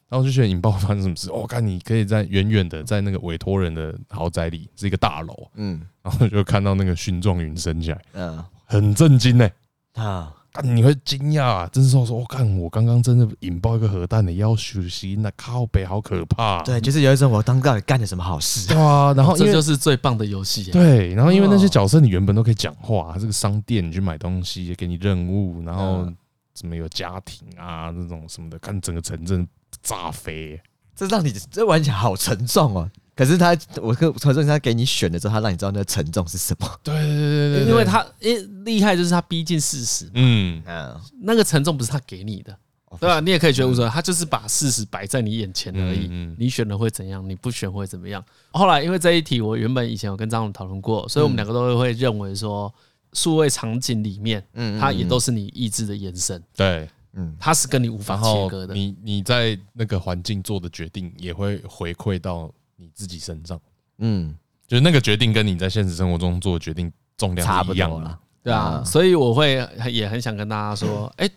[0.09, 1.32] 然后就选引爆发生什么事？
[1.32, 9.51] 我看你可以在远远的在那个委托人的豪宅里是一个大楼，嗯，然后就看到那个蕈状云升起来，嗯，很震惊呢。
[9.94, 10.32] 啊。
[10.62, 16.62] 你会惊讶、啊，真是说说，我看我刚刚真的引爆一个核弹的要求心，那靠北好可怕、啊。
[16.62, 18.68] 对，就是有一种我当到底干了什么好事。
[18.68, 20.70] 对啊，然后这就是最棒的游戏。
[20.70, 26.07] 对，然后因为那些角色你原本都可以讲话，这个商店你去买东西，给你任务，然后
[26.54, 29.46] 怎么有家庭啊那种什么的，看整个城镇
[29.82, 30.61] 炸飞。
[30.94, 32.90] 这让你这玩起来好沉重哦。
[33.17, 36.69] 可是他，我跟传说他给你选的时候，他让你知道那个沉重是什么。
[36.83, 40.11] 对对对对，因为他因厉害就是他逼近事实。
[40.12, 42.55] 嗯嗯，那个沉重不是他给你的，
[43.01, 43.19] 对吧？
[43.21, 46.11] 你也可以觉得无所谓，他就是把事实摆在你眼前而已。
[46.37, 47.27] 你选了会怎样？
[47.27, 48.23] 你不选会怎么样？
[48.51, 52.71] 后来因为这一题，我原本以前有跟张总讨论过，所以我们两个都会认为说，
[53.14, 56.43] 数位场景里面，嗯，它也都是你意志的延伸。
[56.55, 58.75] 对，嗯，它是跟你无法切割的。
[58.75, 62.53] 你你在那个环境做的决定，也会回馈到。
[62.77, 63.61] 你自己身上，
[63.99, 71.29] 嗯，就是那个决定跟你在现实生活中做的决定重量差不一样了，对啊，所以我会也很想跟大家说，哎，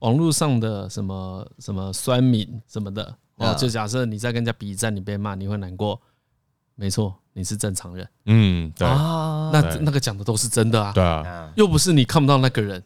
[0.00, 6.00] 网络上的什么什么酸民什么的，哦，就假设你在跟人家比战，你被骂，你会难过，
[6.74, 8.86] 没错，你是正常人，嗯，对。
[8.86, 12.82] 啊，那那个讲的都是真的啊，对啊，又不是你看不到那个人，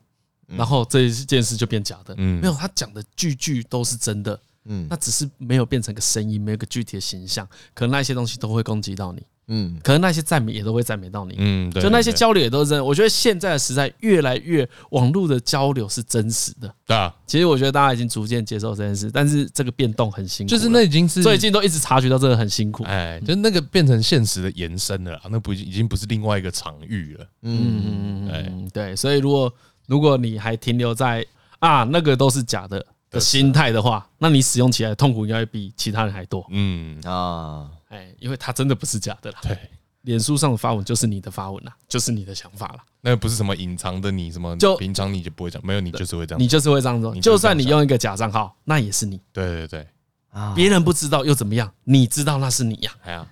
[0.46, 4.38] 然后这一件事就变假的，嗯，没有，他讲的句句都是真的。
[4.68, 12.84] 嗯，那只是没有变成个声音，没有个具体的形象，可能那些东西都会攻击到你，嗯，可能那些赞美也都会赞美到你，嗯，对就那些交流也都是真的。
[12.84, 17.14] 我觉得现在的时代越来越网络的交流是真实的，对啊。
[17.26, 28.26] 其实我觉得大家已经逐渐接受这件事，但是这个变动很辛苦，就是那已经是最近都一直察觉到这个很辛苦，哎，就那个变成现实的延伸了，那不已经不是另外一个场域了，嗯。
[28.26, 29.52] 嗯嗯，对，所以如果
[29.86, 31.24] 如果你还停留在
[31.60, 32.84] 啊那个都是假的。
[33.16, 36.46] 的心态的话，那你使用起来的痛苦应该会比其他人还多。
[36.50, 39.38] 嗯啊，哎，因为它真的不是假的啦。
[39.42, 39.58] 对，
[40.02, 42.84] 脸书上的发文就是你的发文啦，就是你的想法啦。
[43.00, 47.14] 那个不是什么隐藏的你，什么就平常你就不会讲，没有你就是会这样，你就是会这样做。
[47.16, 49.20] 就算你用一个假账号，那也是你。
[49.32, 49.88] 对对对，
[50.30, 51.72] 啊，别人不知道又怎么样？
[51.84, 52.92] 你知道那是你呀。
[53.02, 53.28] 哎呀，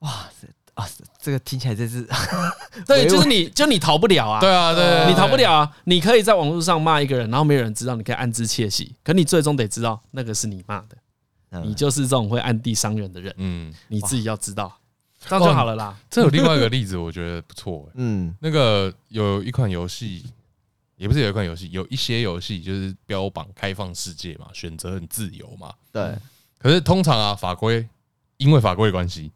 [0.00, 0.48] 哇塞。
[0.74, 0.86] 啊，
[1.26, 2.06] 这个听起来真是，
[2.86, 14.72] 对，就是你就你逃不了啊，对啊，对，你逃不了啊，你可以在网络上骂一个人，然后没有人知道，你可以暗自窃喜，可你最终得知道那个是你骂的，你就是这种会暗地伤人的人，嗯，你自己要知道，
[15.18, 15.96] 这样就好了啦。
[16.08, 20.24] 这有另外一个例子，我觉得不错， 嗯，那个有一款游戏，
[20.96, 26.14] 也不是有一款游戏，有一些游戏就是标榜开放世界嘛，选择很自由嘛，对，
[26.56, 27.84] 可是通常啊，法规
[28.36, 29.32] 因为法规的关系。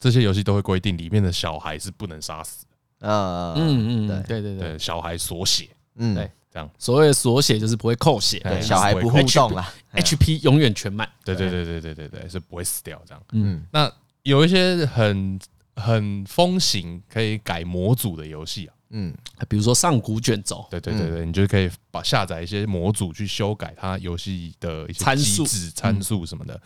[0.00, 2.70] 这些游戏都会规定里面的小孩是不能杀死的。
[3.00, 4.40] 嗯嗯嗯，对。
[4.40, 6.68] 对对对，小孩锁血，嗯，对，这样。
[6.78, 11.08] 所谓的锁血就是不会扣血，对小孩不互动了，HP 永远全满。
[11.24, 13.22] 对对对对对对对，是不会死掉这样。
[13.32, 13.92] 嗯，那
[14.22, 15.38] 有一些很
[15.76, 19.14] 很风行可以改模组的游戏啊，嗯，
[19.48, 26.60] 比如说上古卷轴，对对对对，你就可以把下载一些模组去修改它游戏的一些机制参数什么的，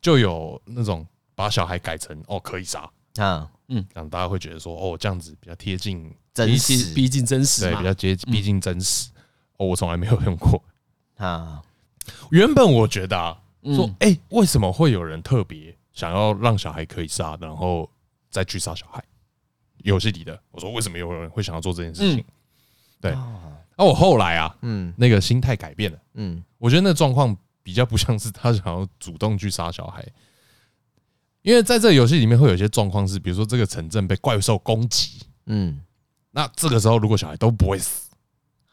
[0.00, 1.06] 就有那种。
[1.38, 9.08] 把小孩改成哦可以杀啊，嗯，让大家会觉得说哦这样子比较贴近真实，逼近真实，对，比较接逼近真实。
[9.56, 10.60] 哦，我从来没有用过
[11.16, 11.62] 啊。
[12.32, 17.88] 原本我觉得啊，说哎，为什么会有人特别想要让小孩可以杀，然后
[18.30, 19.00] 再去杀小孩？
[19.84, 22.24] 游戏里的，我说为什么有人会想要做这件事情？
[23.00, 23.12] 对，
[23.76, 30.04] 那我后来啊，嗯，那个心态改变了，嗯，我觉得那状况比较不像是他想要主动去杀小孩。
[31.48, 35.80] 因为在这个游戏里面会有一些状况是，比如说这个城镇被怪兽攻击，嗯，
[36.32, 38.10] 那这个时候如果小孩都不会死，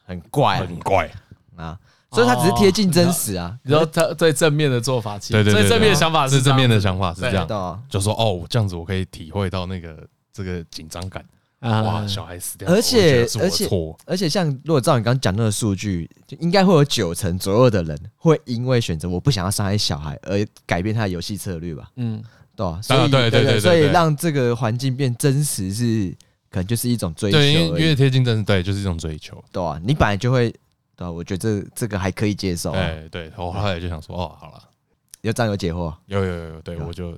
[0.04, 1.10] 很怪，很怪。
[1.56, 1.78] 啊，
[2.12, 3.58] 所以它只是贴近真实啊。
[3.62, 11.24] 然后他最正面的做法，其实最正面的想法是正面的想法是这样，就说哦，这样子我可以体会到那个这个紧张感。
[11.60, 13.66] 啊，哇，小孩死掉，而且而且
[14.04, 22.22] 而且像如果照你刚刚讲那个数据，就应该会有九成左右的人会因为选择我不想要伤害小孩而改变他的游戏策略吧，嗯。
[22.56, 26.10] 对啊，所以对对对，所以让这个环境变真实是
[26.50, 30.50] 可能就是一种追求，对，因为越贴近真实，对，就是一种追求，对啊，你本来就会，
[30.96, 34.62] 对啊，我觉得这这个还可以接受，对对，我后来就想说，哦，好了，
[35.20, 37.16] 有这样有解惑，有有有，对我就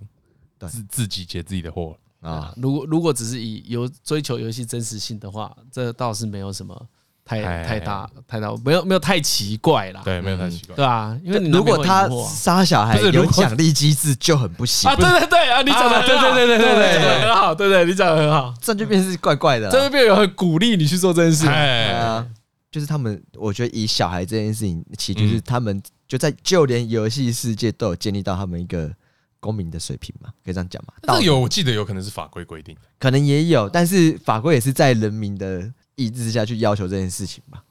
[0.66, 1.94] 自自己解自己的惑。
[2.20, 2.52] 啊。
[2.56, 6.88] 如果如果只是以有追求游戏真实性的话，这倒是没有什么。
[7.28, 10.00] 太太大太大，没有没有太奇怪啦。
[10.02, 14.96] 对，没有太奇怪，对啊，因为如果他杀小孩有奖励机制就很不行啊！
[14.96, 21.46] 对对对啊，你讲的对对对对对对，很好，对对，你讲的很好，这就变成是怪怪的，这就变有很鼓励你去做这件事。
[21.46, 22.26] 哎啊，
[22.72, 28.90] 就是他们，我觉得以小孩这件事情，其实就是他们就在就连游戏世界都有建立到他们一个
[29.38, 30.94] 公民的水平嘛，可以这样讲嘛？
[31.02, 35.70] 这有，我记得有可能是法规规定，可能也有，但是法规也是在人民的。
[35.98, 37.62] 意志之下去要求这件事情吧。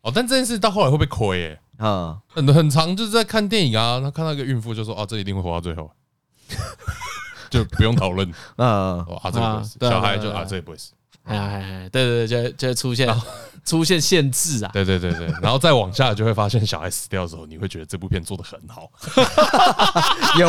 [0.00, 1.60] 哦，但这件事到后来会被亏耶。
[1.76, 5.90] 啊，很很长，就是在看电影啊，他看到一个孕妇就说：“哦，这一定会活到最后，
[7.50, 10.92] 就不用讨论。”啊，啊，这个不会死，小孩就啊，这也不会死。
[11.24, 13.08] 哎哎，对对对，就就出现
[13.64, 14.70] 出现限制啊。
[14.72, 18.88] 对对对对，然后再往下就会发现小孩死掉的时候，你会觉得这部片做的很好。
[20.38, 20.46] 有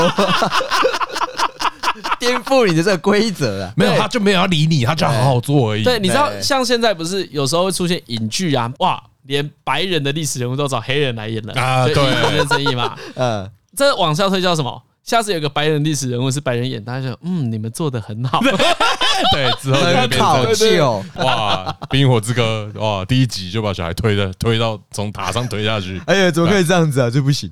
[2.28, 3.74] 颠覆你的这个规则啊？
[3.78, 5.84] 没有，他就没有要理你，他就好好做而已。
[5.84, 8.72] 对，你知道，像现在不是有时候会出现影剧啊？
[8.80, 11.86] 哇，连白人的历史人物都找黑人来演了啊？
[11.86, 12.96] 对，公平正义嘛。
[13.16, 14.82] 嗯，这往下推叫什么？
[15.04, 18.40] 下次有个白人历史人物是白人演，大家就嗯，你们做的很好。
[19.32, 26.02] 对，之后就变成哇，《冰火之歌》哇，第一集就把小孩推的推到从塔上推下去。
[26.08, 27.08] 哎呀，怎么可以这样子啊？
[27.08, 27.52] 这不行。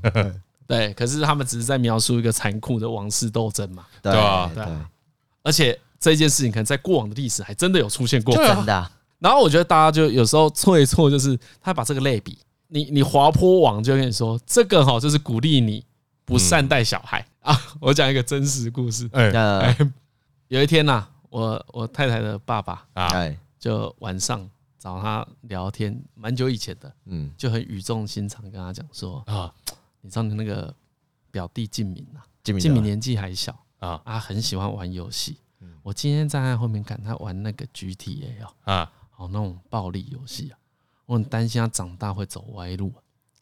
[0.73, 3.85] 对，可是他们只是在描述一个残酷的王室斗争嘛。
[4.01, 4.65] 对啊，对。
[5.43, 8.35] 而且这件事情可能在过往的历史还真的有出现过。
[8.35, 8.91] 真的。
[9.19, 15.85] 然后我觉得大家就有时候错一错，就是他把这个类比，你你滑坡王就跟你说，这个哈就是鼓励你
[16.25, 17.25] 不善待小孩。
[17.43, 19.09] 啊，我讲一个真实故事。
[19.13, 19.77] 哎，
[20.47, 23.09] 有一天呐，我我太太的爸爸啊，
[23.59, 29.53] 就晚上找他聊天，蛮久以前的，嗯，就很语重心长跟他讲说啊，
[30.03, 30.73] 你知道你那个
[31.31, 35.37] 表弟静明啊，静明年纪还小啊，啊，很喜欢玩游戏。
[35.81, 40.59] 我今天站在后面看他玩那个 GTA 哦啊，哦，那种暴力游戏啊，
[41.05, 42.93] 我很担心他长大会走歪路，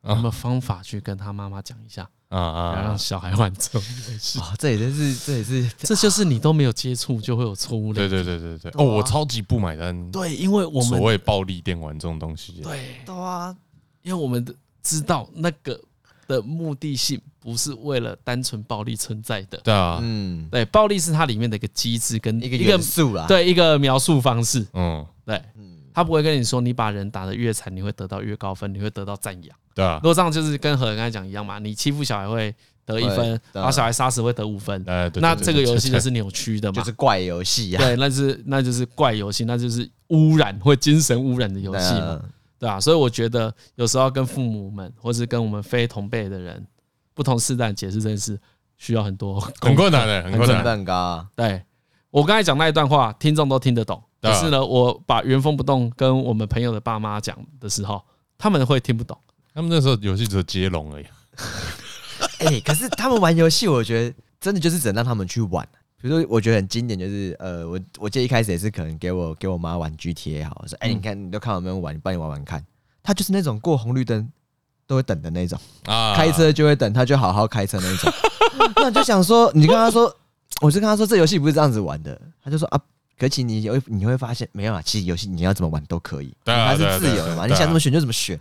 [0.02, 2.10] 啊有没有方法去跟他妈妈讲一下？
[2.30, 2.76] 啊啊！
[2.78, 8.08] 要让小孩玩这种游戏啊，这也是，这也是， 这就是你都没有接触就会有错误的。
[8.08, 8.72] 对对对对对。
[8.76, 10.12] 哦，我超级不买单。
[10.12, 12.62] 对，因为我们所谓暴力电玩这种东西。
[12.62, 13.54] 对，对啊，
[14.02, 15.78] 因为我们的知道那个
[16.32, 19.60] 的目的性不是为了单纯暴力存在的。
[19.64, 24.66] 对啊，嗯，对，暴力是它里面的一个机制跟一个元素啦，对，一个描述方式。
[24.74, 25.42] 嗯，对，
[25.94, 29.56] 他不会跟你说你把人打得越惨，你会得到越高分，你会得到赞扬。
[29.76, 32.54] 对啊，如果这样就是跟何刚才讲一样嘛，你欺负小孩会
[32.86, 34.84] 得一分，把小孩杀死会得五分，
[35.16, 37.80] 那这个游戏就是扭曲的嘛，就是怪游戏呀。
[37.80, 42.22] 对，那是那就是怪游戏，那就是污染或精神污染的游戏嘛，
[42.62, 46.64] 对啊，所以我觉得有时候跟父母们，或是跟我们非同辈的人、
[47.16, 48.40] 不同世代解释这件事，
[48.78, 51.26] 需要很多很困难的，很困难蛋糕。
[51.36, 51.64] 对，
[52.12, 58.00] 我刚才讲那一段话，听众都听得懂，可是呢，我把原封不动跟我们朋友的爸妈讲的时候，
[58.38, 59.18] 他们会听不懂。
[59.56, 61.06] 他们那时候游戏只有接龙而已。
[62.46, 65.68] 哎，可是他们玩游戏，我觉得真的就是只能让他们去玩。
[66.02, 72.64] 比如说，我觉得很经典，就是呃，我我记得一开始也是可能给我给我妈玩 GTA 好，我说哎，你看你都看我们玩，你帮你玩玩看。
[73.04, 74.28] 他就是那种过红绿灯
[74.86, 78.14] 都会等的那种啊，开车就会等，他就好好开车那种。
[78.76, 80.16] 那我就想说，你跟他说，
[80.60, 82.20] 我就跟他说，这游戏不是这样子玩的。
[82.44, 82.80] 他就说啊，
[83.18, 88.40] 可其你有你会发现没有啊，其实游戏你要怎么玩都可以，它是自由的嘛，你想怎么选就怎么选。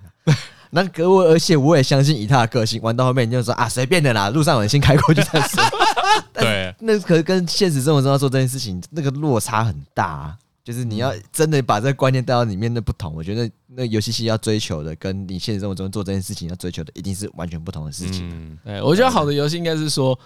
[0.70, 5.62] 那可我，而且我也相信以他的个性，玩到后面你就说啊，随便的啦，路上有人先开过去再说。
[6.34, 10.36] 对，那可是跟现实生活中要做这件事情，那个落差很大啊。
[10.62, 18.28] 就是你要真的把这个观念带到里面的不同，我觉得那游戏系要追求的，跟你现实生活中做这件事情要追求的，一定是完全不同的事情。
[18.30, 20.16] 嗯，对，我觉得好的游戏应该是说，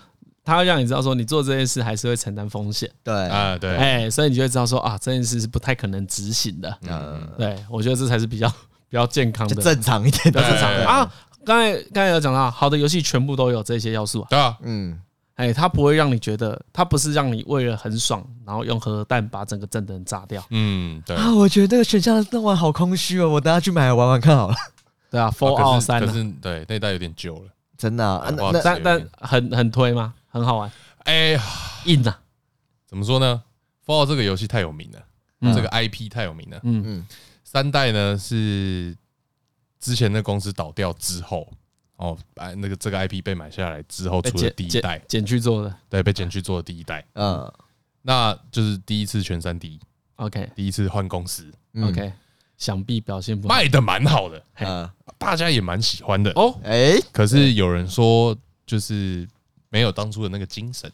[0.44, 2.90] 它会让你知道说，你做这件事还是会承担风险。
[3.02, 6.78] 对啊，对，哎，所以你就会知道说啊，这件事是不太可能执行的。
[6.90, 8.52] 嗯，对，我觉得这才是比较。
[8.94, 11.12] 比较健康的，正常一点的，正常的啊。
[11.44, 14.26] 刚才刚才有讲到，好的游戏全部都有这些要素啊。
[14.30, 14.96] 对啊，嗯，
[15.34, 20.40] 哎，它不会让你觉得，它不是让你为了很爽，然后用核弹把整个镇的人炸掉。
[20.50, 21.34] 嗯，对啊。
[21.34, 24.54] 我觉得这个选项弄完好空虚哦，我等下去买来玩玩看好了。
[25.10, 28.32] 对啊，Fallout 三可是对那代有点旧了，真的。
[28.62, 30.14] 但但很很推吗？
[30.28, 30.70] 很好玩。
[30.98, 31.42] 哎呀，
[31.84, 32.16] 硬啊！
[32.86, 33.42] 怎么说呢
[33.84, 36.60] ？Fallout 这个游戏太有名了，这个 IP 太有名了。
[36.62, 37.06] 嗯嗯。
[37.54, 38.96] 三代呢是
[39.78, 41.48] 之前那公司倒掉之后，
[41.94, 47.52] 哦，哎，那个这个 IP 被买下来之后出的第一代，减去做的，对，被减去做的第一代，嗯，
[48.02, 49.78] 那就是第一次全三 D
[50.16, 51.48] OK，第一次换公司
[51.80, 52.12] ，OK，
[52.58, 58.36] 想必表现不卖的蛮好的，嗯，大家也蛮喜欢的哦，哎，可是有人说
[58.66, 59.28] 就是
[59.68, 60.92] 没有当初的那个精神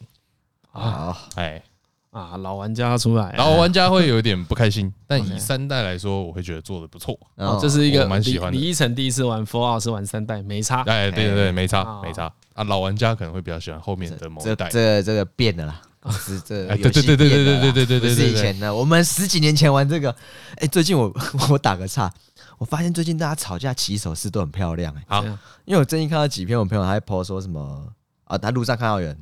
[0.73, 1.63] 啊，哎。
[2.11, 4.93] 啊，老玩家出来，老玩家会有一点不开心。
[5.07, 7.17] 但以三代来说，我会觉得做的不错。
[7.35, 8.57] 哦，这是一个蛮喜欢的。
[8.57, 10.83] 李依晨第一次玩 Fallout 是玩三代，没差。
[10.83, 12.31] 哎，对对对，没差没差。
[12.53, 14.67] 啊，老玩家可能会比较喜欢后面的某一代。
[14.69, 15.81] 这这个变了啦，
[16.11, 18.75] 是这对对对对对对对对对对，是以前的。
[18.75, 20.13] 我们十几年前玩这个，
[20.57, 21.09] 哎，最近我
[21.49, 22.11] 我打个岔，
[22.57, 24.93] 我发现最近大家吵架起手式都很漂亮。
[24.97, 25.23] 哎，好，
[25.63, 27.87] 因为我最近看到几篇我朋友还在 po 说什么
[28.25, 29.17] 啊，他路上看到有人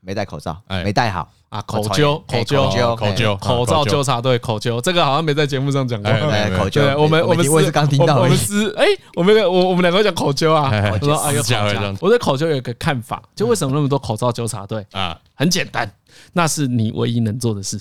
[0.00, 1.30] 没戴口罩，没戴好。
[1.54, 6.12] 啊，口纠，口纠，口纠，口罩纠察队，口纠，这个好像没在节目上讲过。
[6.58, 10.68] 口纠，我们我们我也是刚听到，我们是哎，我们我我们两个讲口纠啊。
[10.92, 11.96] 我说啊，有口纠。
[12.00, 15.16] 我对口纠有一个看法，就为什么那么多口罩纠察队啊？
[15.36, 15.88] 很简单，
[16.32, 17.80] 那是你唯一能做的事。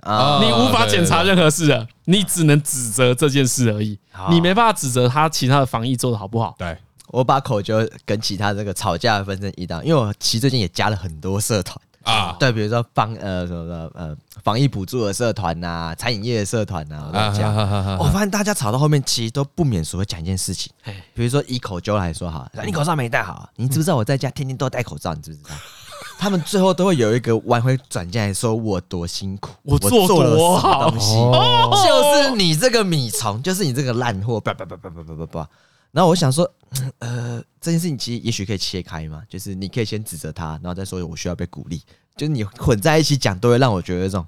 [0.00, 3.98] 啊，你无法检查任何事的，你只能指责这件事而已，
[4.28, 6.54] 你没办法指责他其他的防疫做的好不好。
[6.58, 6.76] 对，
[7.08, 11.74] 我把口灸跟其他这个吵架的分成一档，因为我其实最近也加了很多社团。
[12.06, 20.72] 啊，对，比如说防呃什么呃防疫补助的社团呐、啊，餐饮业的社团呐、啊，我讲，我发现大家吵到后面，其实都不免说会讲一件事情，
[21.14, 25.56] 比如说以口灸来说哈，你口罩没戴好，你知不知道我在家天天都戴口罩，你知不知道？
[26.18, 30.88] 他们最后都会有一个弯回转进来说我多辛苦，我做多好。
[30.88, 35.48] 东西，就是你这个米虫，就是你这个烂货，叭叭叭叭叭叭叭叭。
[35.96, 36.44] 然后我想说，
[37.00, 41.80] 呃，这件事情其实也许可以切开嘛，就是你可以先指责他，然后再说我需要被鼓励。
[42.14, 44.22] 就是你混在一起讲，都会让我觉得有一种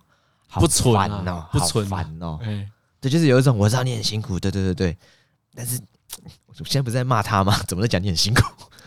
[0.47, 2.41] 好烦哦，不纯烦哦。
[3.03, 4.97] 对，就是有一种我知道你很辛苦，对对对对。
[5.55, 5.79] 但是
[6.49, 7.55] 我现在不是在骂他吗？
[7.69, 8.43] 怎么在讲你很辛苦？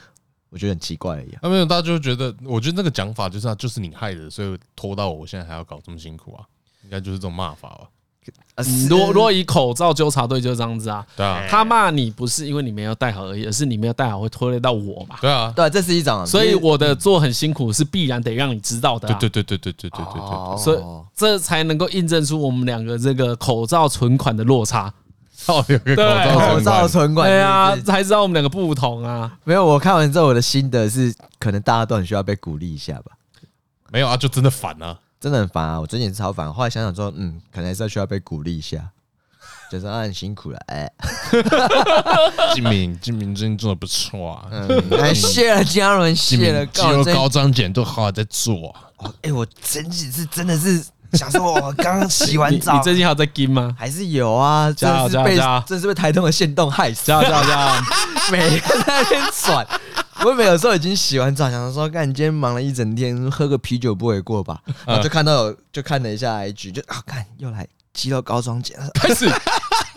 [0.49, 1.31] 我觉得很奇怪而已。
[1.33, 6.43] 啊，没有，大家就觉得，我觉得那个讲法就是，就是你害的，所以拖到，我现在还要搞这么辛苦啊，
[6.83, 7.87] 应该就是这种骂法吧。
[8.89, 15.15] 如果如果以口罩纠察队就是这样子啊，对啊，他骂你不是因为你没有戴好而已，而是你没有戴好会拖累到我嘛。
[15.19, 19.07] 对啊，对，这是一种，所以我的做很辛苦是必然得让你知道的。
[19.07, 20.79] 对对对对对对对对对，所以
[21.15, 24.93] 这才能够印证出我们两个这个口罩存款的落差。
[25.47, 29.31] 哦，有个口罩存款，对啊，才知道我们两个不同啊。
[29.43, 33.13] 没有，我看完之后我的心得是，可能大家都很需要被鼓励一下吧。
[33.89, 34.95] 没有啊，就真的烦啊。
[35.21, 35.79] 真的很烦啊！
[35.79, 36.51] 我最近也是超烦。
[36.51, 38.89] 后来想想说，嗯，可能还是要需要被鼓励一下，
[39.71, 40.57] 就是啊很辛苦了。
[40.65, 40.91] 哎，
[42.55, 44.47] 金明，金明最近做的不错啊！
[44.51, 48.69] 嗯，谢了嘉伦，谢了肌肉高张检都好好在做。
[48.71, 50.83] 啊哎，我前几次真的是
[51.13, 53.75] 想说， 我刚刚洗完澡，你最近还有在金吗？
[53.77, 54.71] 还是有啊？
[54.73, 55.63] 加油加油加油！
[55.67, 57.83] 这是被台东的限动害死，加油加油加油！
[58.31, 59.67] 每天在那边转。
[60.23, 64.61] 我有时候已经洗完澡，想说，干，你今天忙了一整天，喝个啤酒不为过吧？
[64.85, 69.27] 然后就看到有，就看了一下 IG，就啊，干，又来肌肉高装检， 开始。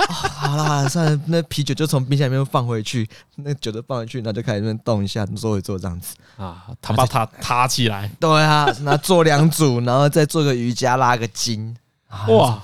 [0.09, 8.11] 好啦，算了，那啤酒就从冰箱里面放回去，那酒都放回去，然后就开始那边动一下，做一做这样子啊，他把它塌起来。
[8.19, 11.77] 对啊，那做两组，然后再做个瑜伽，拉个筋。
[12.29, 12.63] 哇！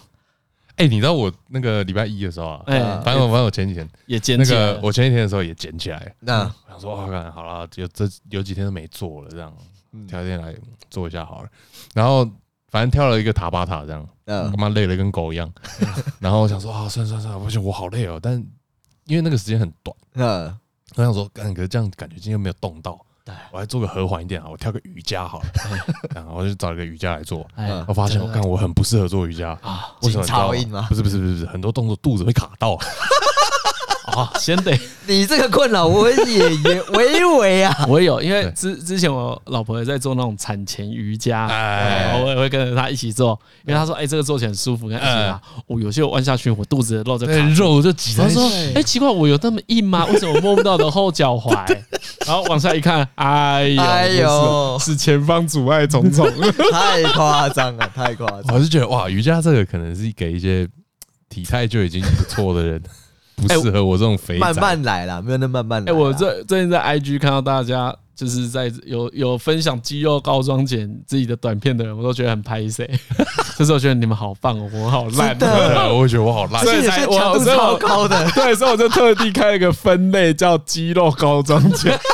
[0.81, 6.15] 哎，你知道我那个礼拜一的时候啊，哎，反正我反正我前几天也捡起来，那个我前几天的时候也捡起来。
[6.21, 9.55] 那我想说，我看好了，有这有几天都没做了，这样
[10.09, 10.55] 挑一天来
[10.89, 11.49] 做一下好了。
[11.93, 12.25] 然后
[12.69, 15.53] 反正跳了一个塔巴塔，这样，他妈累了跟狗一样。
[16.19, 18.43] 然后我想说啊，算了算了算了，我想我好累哦，但
[19.05, 20.59] 因为那个时间很短，嗯，
[20.97, 22.99] 我想说，干，可是这样感觉今天没有动到。
[23.53, 25.47] 我还做个和缓一点啊，我跳个瑜伽好了，
[26.15, 27.47] 然后我就找一个瑜伽来做。
[27.87, 30.25] 我发现我看我很不适合做瑜伽啊，为什么？
[30.25, 30.87] 超硬吗？
[30.89, 32.79] 不是不是不是不是，很多动作肚子会卡到。
[34.11, 48.35] 啊，先得你这个困扰我也也微微啊， 我有，因为之之前我老婆也在做那种产前瑜伽，哎我也会跟着她一起做，因为她说，哎，这个做起来很舒服，跟一起啊，我有些我弯下去，我肚子的肉就卡，肉就挤在一起。
[48.35, 50.07] 她说，哎，奇怪，我有那么硬吗？
[50.07, 51.51] 为什么我摸不到我的后脚踝？
[52.27, 56.27] 然后往下一看，哎呦，哎呦，是前方阻碍重重，
[56.71, 58.55] 太夸张了，太夸张。
[58.55, 60.69] 我是觉得哇，瑜伽这个可能是给一些
[61.29, 62.83] 体态就已经不错的人。
[63.41, 65.93] 不适合我这种肥仔，慢慢来啦，没有那慢慢来。
[65.93, 72.89] 哎，我最最近在 IG 看到大家就是在有有分享肌肉高装减自己的短片的人，我都觉得很拍谢。
[73.57, 75.37] 就是我觉得你们好棒哦，我好烂，
[75.93, 78.29] 我觉得我好烂，所以才强度超高的。
[78.33, 81.97] 对，所以我就特地开了一个分类叫肌肉高装减。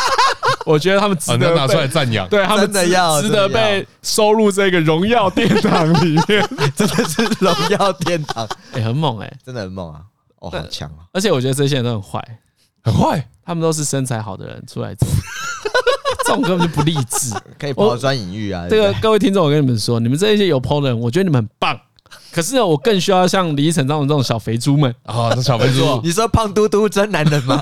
[0.66, 6.44] 我觉得他们值得拿出来赞扬，对他们真的要值得被收入这个荣耀殿堂里面，
[6.74, 8.48] 真的是荣耀殿堂。
[8.72, 10.00] 哎，很猛哎，真的很猛啊。
[10.40, 11.06] 哦，好强啊！
[11.12, 12.38] 而且我觉得这些人都很坏，
[12.82, 13.28] 很坏。
[13.44, 15.06] 他们都是身材好的人出来做，
[16.26, 18.66] 这种根本就不励志，可以抛砖引玉啊！
[18.68, 21.80] 这个各位听众，我跟你们说，你们这些有 PO 的人，我觉得你们很棒。
[22.32, 27.60] 可是，我更需要像李依晨这种这种小肥猪们啊， 这小肥猪，你说胖嘟嘟真男人吗？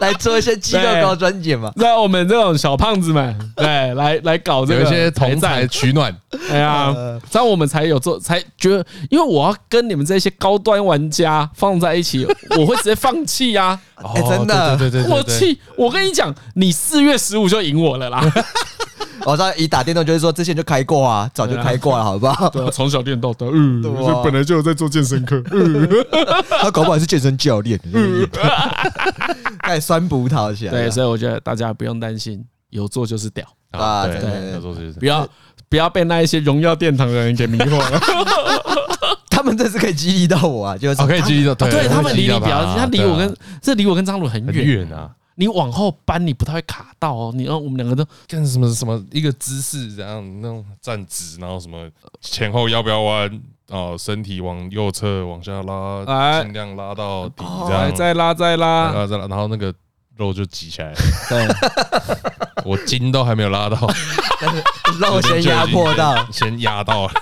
[0.00, 1.72] 来做一些肌肉高装减嘛？
[1.76, 6.14] 那我们这种小胖子们，对，来来搞这个，有一些同在取暖。
[6.50, 6.92] 哎呀，
[7.30, 12.26] 这样我们才有做，才觉得，因为我要跟你们这些高端玩家放在一起，
[12.58, 13.78] 我会直接放弃呀！
[13.96, 15.58] 哎，真的，对对对，我气！
[15.76, 18.20] 我跟你讲，你四月十五就赢我了啦！
[19.26, 22.48] 我说一打电动就是说之前就开过啊，早就开过了，好不好？
[22.50, 23.82] 对啊， 从小练到大，嗯，
[24.22, 25.88] 本来就有在做健身课，嗯，
[26.60, 28.28] 他搞不好是健身教练，嗯，
[29.62, 30.70] 开始酸葡萄起来。
[30.70, 34.06] 对，所以我觉得大家不用担心，有做就是屌啊！
[34.06, 35.26] 对，有做就是不要
[35.68, 38.00] 不要被那一些荣耀殿堂的人给迷惑了。
[39.30, 45.10] 他们这是可以激励到我啊，就是可以激励到，对他们离你比较，他离我跟这离我跟张鲁很远啊。
[45.36, 47.32] 你往后搬，你不太会卡到哦。
[47.34, 51.90] 你让我们两个都干什么什么一个姿势，然后那种站直，然后什么
[52.20, 59.74] 前后要不要弯哦，身体往右侧往下拉，尽量拉到底，这样再拉再拉，再拉再拉，然后那个
[60.16, 60.94] 肉就挤起来。
[61.28, 61.48] 对，
[62.64, 63.76] 我筋都还没有拉到，
[64.40, 64.62] 但是
[65.00, 67.12] 肉先压迫到，先压到了。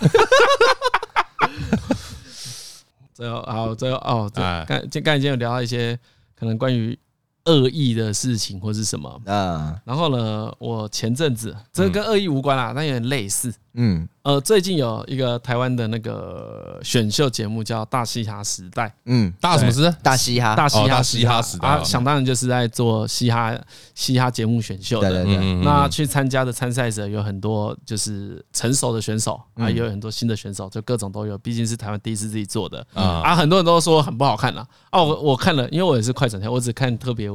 [3.15, 5.99] 最后好，最后哦，刚刚刚才已经有聊到一些
[6.39, 6.99] 可能关于。
[7.47, 9.21] 恶意的事情或是什么？
[9.27, 13.53] 嗯，然后呢，我前阵子这个跟恶意无关啦，但有点类似。
[13.75, 18.87] 嗯，呃，最近有一个台湾的那个选秀节目叫《大嘻哈时代》。
[19.07, 19.91] 嗯，大什么时代？
[20.03, 21.69] 大嘻哈，大嘻哈，大嘻哈时代。
[21.69, 23.59] 啊，想当然就是在做嘻哈
[23.95, 25.11] 嘻哈节目选秀的。
[25.11, 25.55] 对对对。
[25.65, 31.39] 那去参加的参赛者有很多，就是成熟的选手，啊，也有很多新的选手，就各种都有。
[31.39, 32.87] 毕竟是台湾第一次自己做的。
[32.93, 34.67] 啊，很多人都说很不好看了。
[34.91, 37.31] 哦，我我看了，因为我也是快转跳，我只看特别。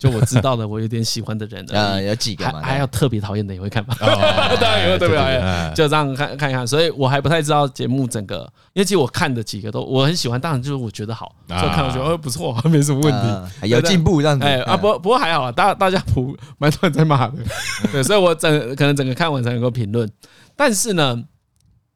[0.00, 6.66] 就我知道的，我有点喜欢的人啊，有几个嘛，还有特别讨厌的也会看吧， 当然也会特别讨厌，就这样看看一看。
[6.66, 13.12] 所以我还不太知道节目整个，因为其实我看的几个都我很喜欢，当然就是我觉得好，所以看我觉得不错，没什么问
[13.60, 14.46] 题， 有进步这样子。
[14.46, 17.34] 哎啊，不不过还好啊，大大家普蛮多人在骂的，
[17.92, 20.10] 对，所以我整可能整个看完才能够评论。
[20.56, 21.22] 但是呢，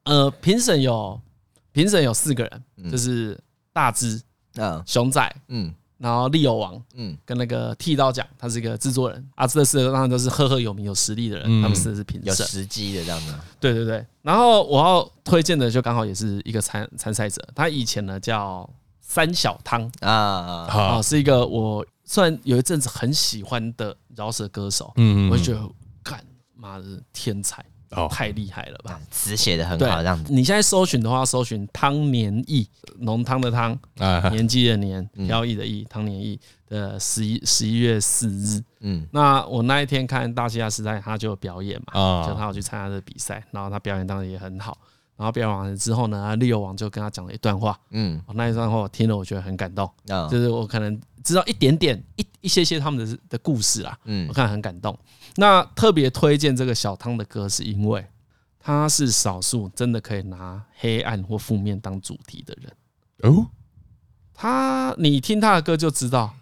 [0.03, 1.19] 呃，评审有
[1.71, 3.35] 评审有四个人，就是
[3.73, 4.21] 大只，
[4.57, 5.73] 嗯，熊仔，嗯。
[5.97, 13.33] 然后利友王，嗯，跟那个剃刀奖，他是一个制作人，啊，这四个当然都是赫赫有名、有实力的人，他们四个是评审，有实际的这样子。
[13.59, 14.05] 对对对。
[14.21, 18.69] 然后我要推荐的就刚好也是一个参参赛者，他以前呢叫
[18.99, 25.69] 三小汤啊啊，是一个我虽然有一阵子很喜欢的饶舌歌手，嗯，我就觉得
[26.03, 26.23] 干
[26.55, 27.63] 妈的天才。
[27.95, 28.99] 哦，太厉害了吧！
[29.09, 30.33] 词写的很好，这样子。
[30.33, 32.67] 你现在搜寻的话，搜寻汤年义，
[32.99, 33.77] 浓汤的汤，
[34.31, 38.61] 年纪的年，飘逸的逸，汤年义的十一十一月四日。
[38.81, 44.77] 嗯，那我那一天看大嘻哈时代，他就有表演嘛，就他有去参加这比赛，然后他表演当然也很好。
[45.17, 47.79] 然后表演完了之后呢，利友王就跟他讲了一段话。
[47.91, 49.89] 嗯，那一段话我听了，我觉得很感动。
[50.29, 53.97] 就是我可能知道一点点一一些些他们的的故事啦。
[54.03, 54.93] 嗯，我看很感动。
[55.35, 58.05] 那特别推荐这个小汤的歌，是因为
[58.59, 63.31] 他是少数真的可以拿黑暗或负面当主题的人。
[63.31, 63.47] 哦，
[64.33, 66.33] 他你听他的歌就知道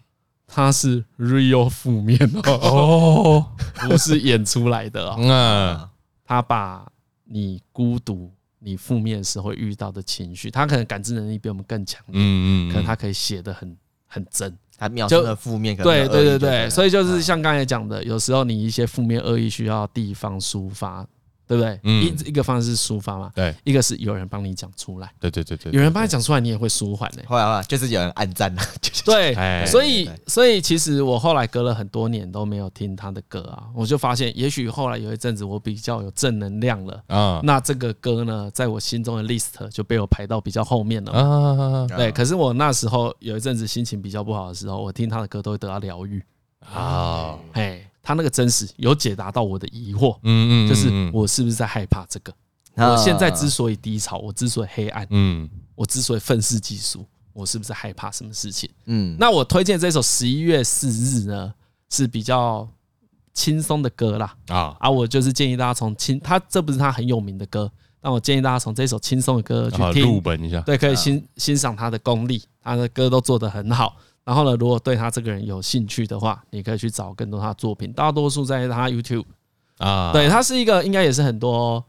[0.48, 3.52] 他是 real 负面哦，
[3.88, 5.90] 不是演出来的啊。
[6.24, 6.92] 他把
[7.26, 8.32] 你孤独。
[8.66, 21.06] 你负面的时候会遇到的情绪，他可能感知能力比我们更强烈，嗯嗯，可能他可以写的很很真，他描述的负面，对对对对，所以就是像刚才讲的，有时候你一些负面恶意需要地方抒发。
[21.54, 21.80] 对不对？
[21.84, 27.24] 一一个方式是抒发嘛，对，一个是有人帮你讲出来，对对对对，有人帮你讲出来，你也会舒缓的。
[27.28, 28.62] 后来就是有人暗赞了，
[29.06, 29.36] 对，
[29.68, 41.88] 所以所以其实我后来隔了很多年都没有听他的歌啊，我就发现，也许后来有一阵子我比较有正能量了啊，那这个歌呢，在我心中的 list 就被我排到比较后面了啊。
[41.88, 46.24] 对，可是我那时候有一阵子心情比较不好的时候，我听他的歌都会得到疗愈。
[46.74, 47.86] 啊，嘿。
[48.04, 52.34] 他那个真实有解答到我的疑惑，嗯嗯，就是我是不是在害怕这个？
[52.76, 58.70] 我现在之所以低潮，我之所以黑暗，嗯，我之所以愤世嫉俗，我是不是害怕什么事情？
[58.86, 61.54] 嗯，那我推荐这首十一月四日呢，
[61.90, 62.68] 是比较
[63.34, 64.76] 轻松的歌啦，啊。
[64.80, 67.72] 啊，我就是建议大家从轻，他这不是他很有名的歌，
[68.02, 73.96] 但我建议大家从这首轻松的歌去听，入门一下，对，可以欣欣赏他的功力，他的歌都做得很好。
[74.26, 79.26] 然后呢，如果对他这个人有兴趣的话，你可以去找更多他的作品，大多数在他 YouTube
[79.78, 81.84] 啊，对，他是一个应该也是很多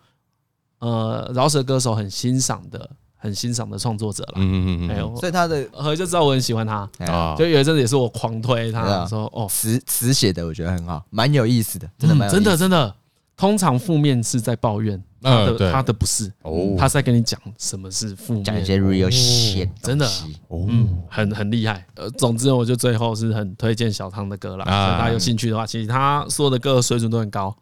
[0.80, 4.32] 呃饶舌歌手很欣赏的、很欣赏的创作者了。
[4.36, 5.16] 嗯嗯嗯。
[5.16, 12.94] 所以他的我就知道我很喜欢他啊，就有一阵子也是我狂推他，说哦词词写的我觉得很好，蛮有意思的，真的蛮真的真的。
[13.36, 15.02] 通常负面是在抱怨。
[15.24, 16.30] 他的他的不是，
[16.76, 20.06] 他是在跟你讲什么是负面，讲一些 real shit，真的，
[20.50, 21.84] 嗯，很很厉害。
[21.94, 24.64] 呃，总之，我就最后是很推荐小汤的歌啦。
[24.66, 27.56] 大家有兴趣的话，其实他说的歌水准都很高，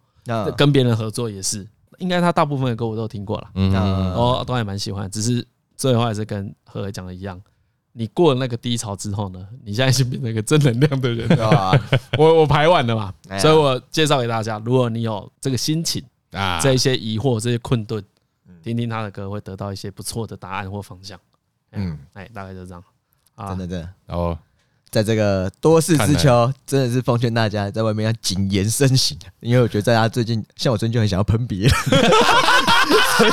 [0.57, 1.65] 跟别人合作也是，
[1.99, 3.73] 应该他大部分的歌我都听过了，嗯，
[4.15, 5.09] 我都还蛮喜欢。
[5.09, 7.41] 只是最后还是跟何伟讲的一样，
[7.93, 11.29] 你过了那个低潮之后呢，你现在是变成一个正能量的人，
[12.19, 16.03] 我我排完了嘛，所以我介绍给大家，如果你有这个心情。
[16.33, 18.03] 啊，这一些疑惑，这些困顿，
[18.63, 21.19] 听听他的歌，会得到一些不错的答案或方向。
[21.73, 22.83] 嗯，哎，大概就这样。
[23.35, 23.89] 啊，真的，真的。
[24.07, 24.37] 然后，
[24.91, 31.71] 在这个多事之秋，真的是奉劝大家在外面要谨言慎行，因为我觉得大家最近，像我最近就很想要喷别人。
[33.19, 33.31] 所 以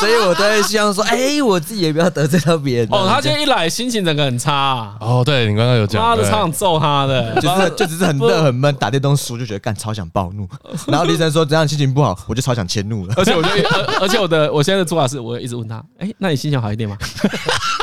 [0.00, 2.88] 所以我都会希望说，哎，我自己也不要得罪到别人。
[2.90, 4.94] 哦，他今天一来，心情整个很差。
[5.00, 10.48] 哦，对你刚刚有讲，妈的，超想揍他的，就是就只是很热很闷，打电动输就觉得干超想暴怒。
[10.86, 13.14] 然后李晨说这样心情不好，我就超想迁怒了。
[13.16, 13.48] 而且我就，
[14.00, 16.96] 而且我的我现在的做法是，我一直问他，哎，那你心情好一点吗？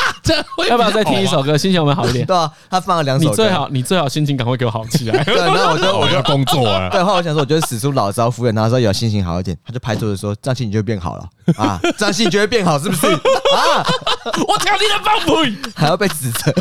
[0.70, 1.58] 要不要再听一首歌？
[1.58, 2.26] 心情有没有好一点？
[2.28, 3.30] 对啊，他放了两首。
[3.30, 5.22] 你最好，你最好心情赶快给我好起来。
[5.26, 6.90] 对，那我就我就工作了。
[6.92, 11.26] 对，后来我想说，我就使出老招敷衍他，说有心情好一点，他就拍桌子说：“这样心情就会变好了
[11.58, 13.84] 啊，这样心情就会变好，是不是？”啊，
[14.48, 16.54] 我挑你的放屁，还要被指责，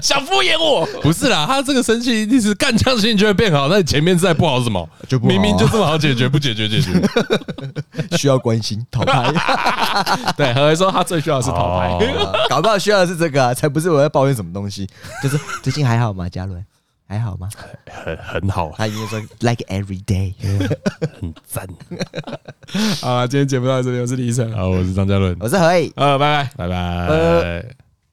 [0.00, 0.86] 想敷衍我？
[1.02, 4.88] 不是啦，他这个生气一定是干这样心情就会变好，那你前面再不好什么？
[5.08, 6.92] 就明明就这么好解决，不解决解决，
[8.16, 9.32] 需要关心讨拍。
[10.36, 11.98] 对，何为说他最需要的是讨拍，
[12.48, 14.86] 搞不好需要的是这个啊， 才不是我在抱怨什么东西，
[15.22, 16.28] 就是 最近还好吗？
[16.28, 16.64] 嘉伦
[17.06, 17.48] 还好吗？
[18.04, 20.34] 很很好，他已经说 like every day，
[21.20, 21.66] 很赞。
[23.00, 27.87] 好，今天节目到这里，我是李晨，好，我是张嘉伦，我是何以，呃，拜拜，拜拜。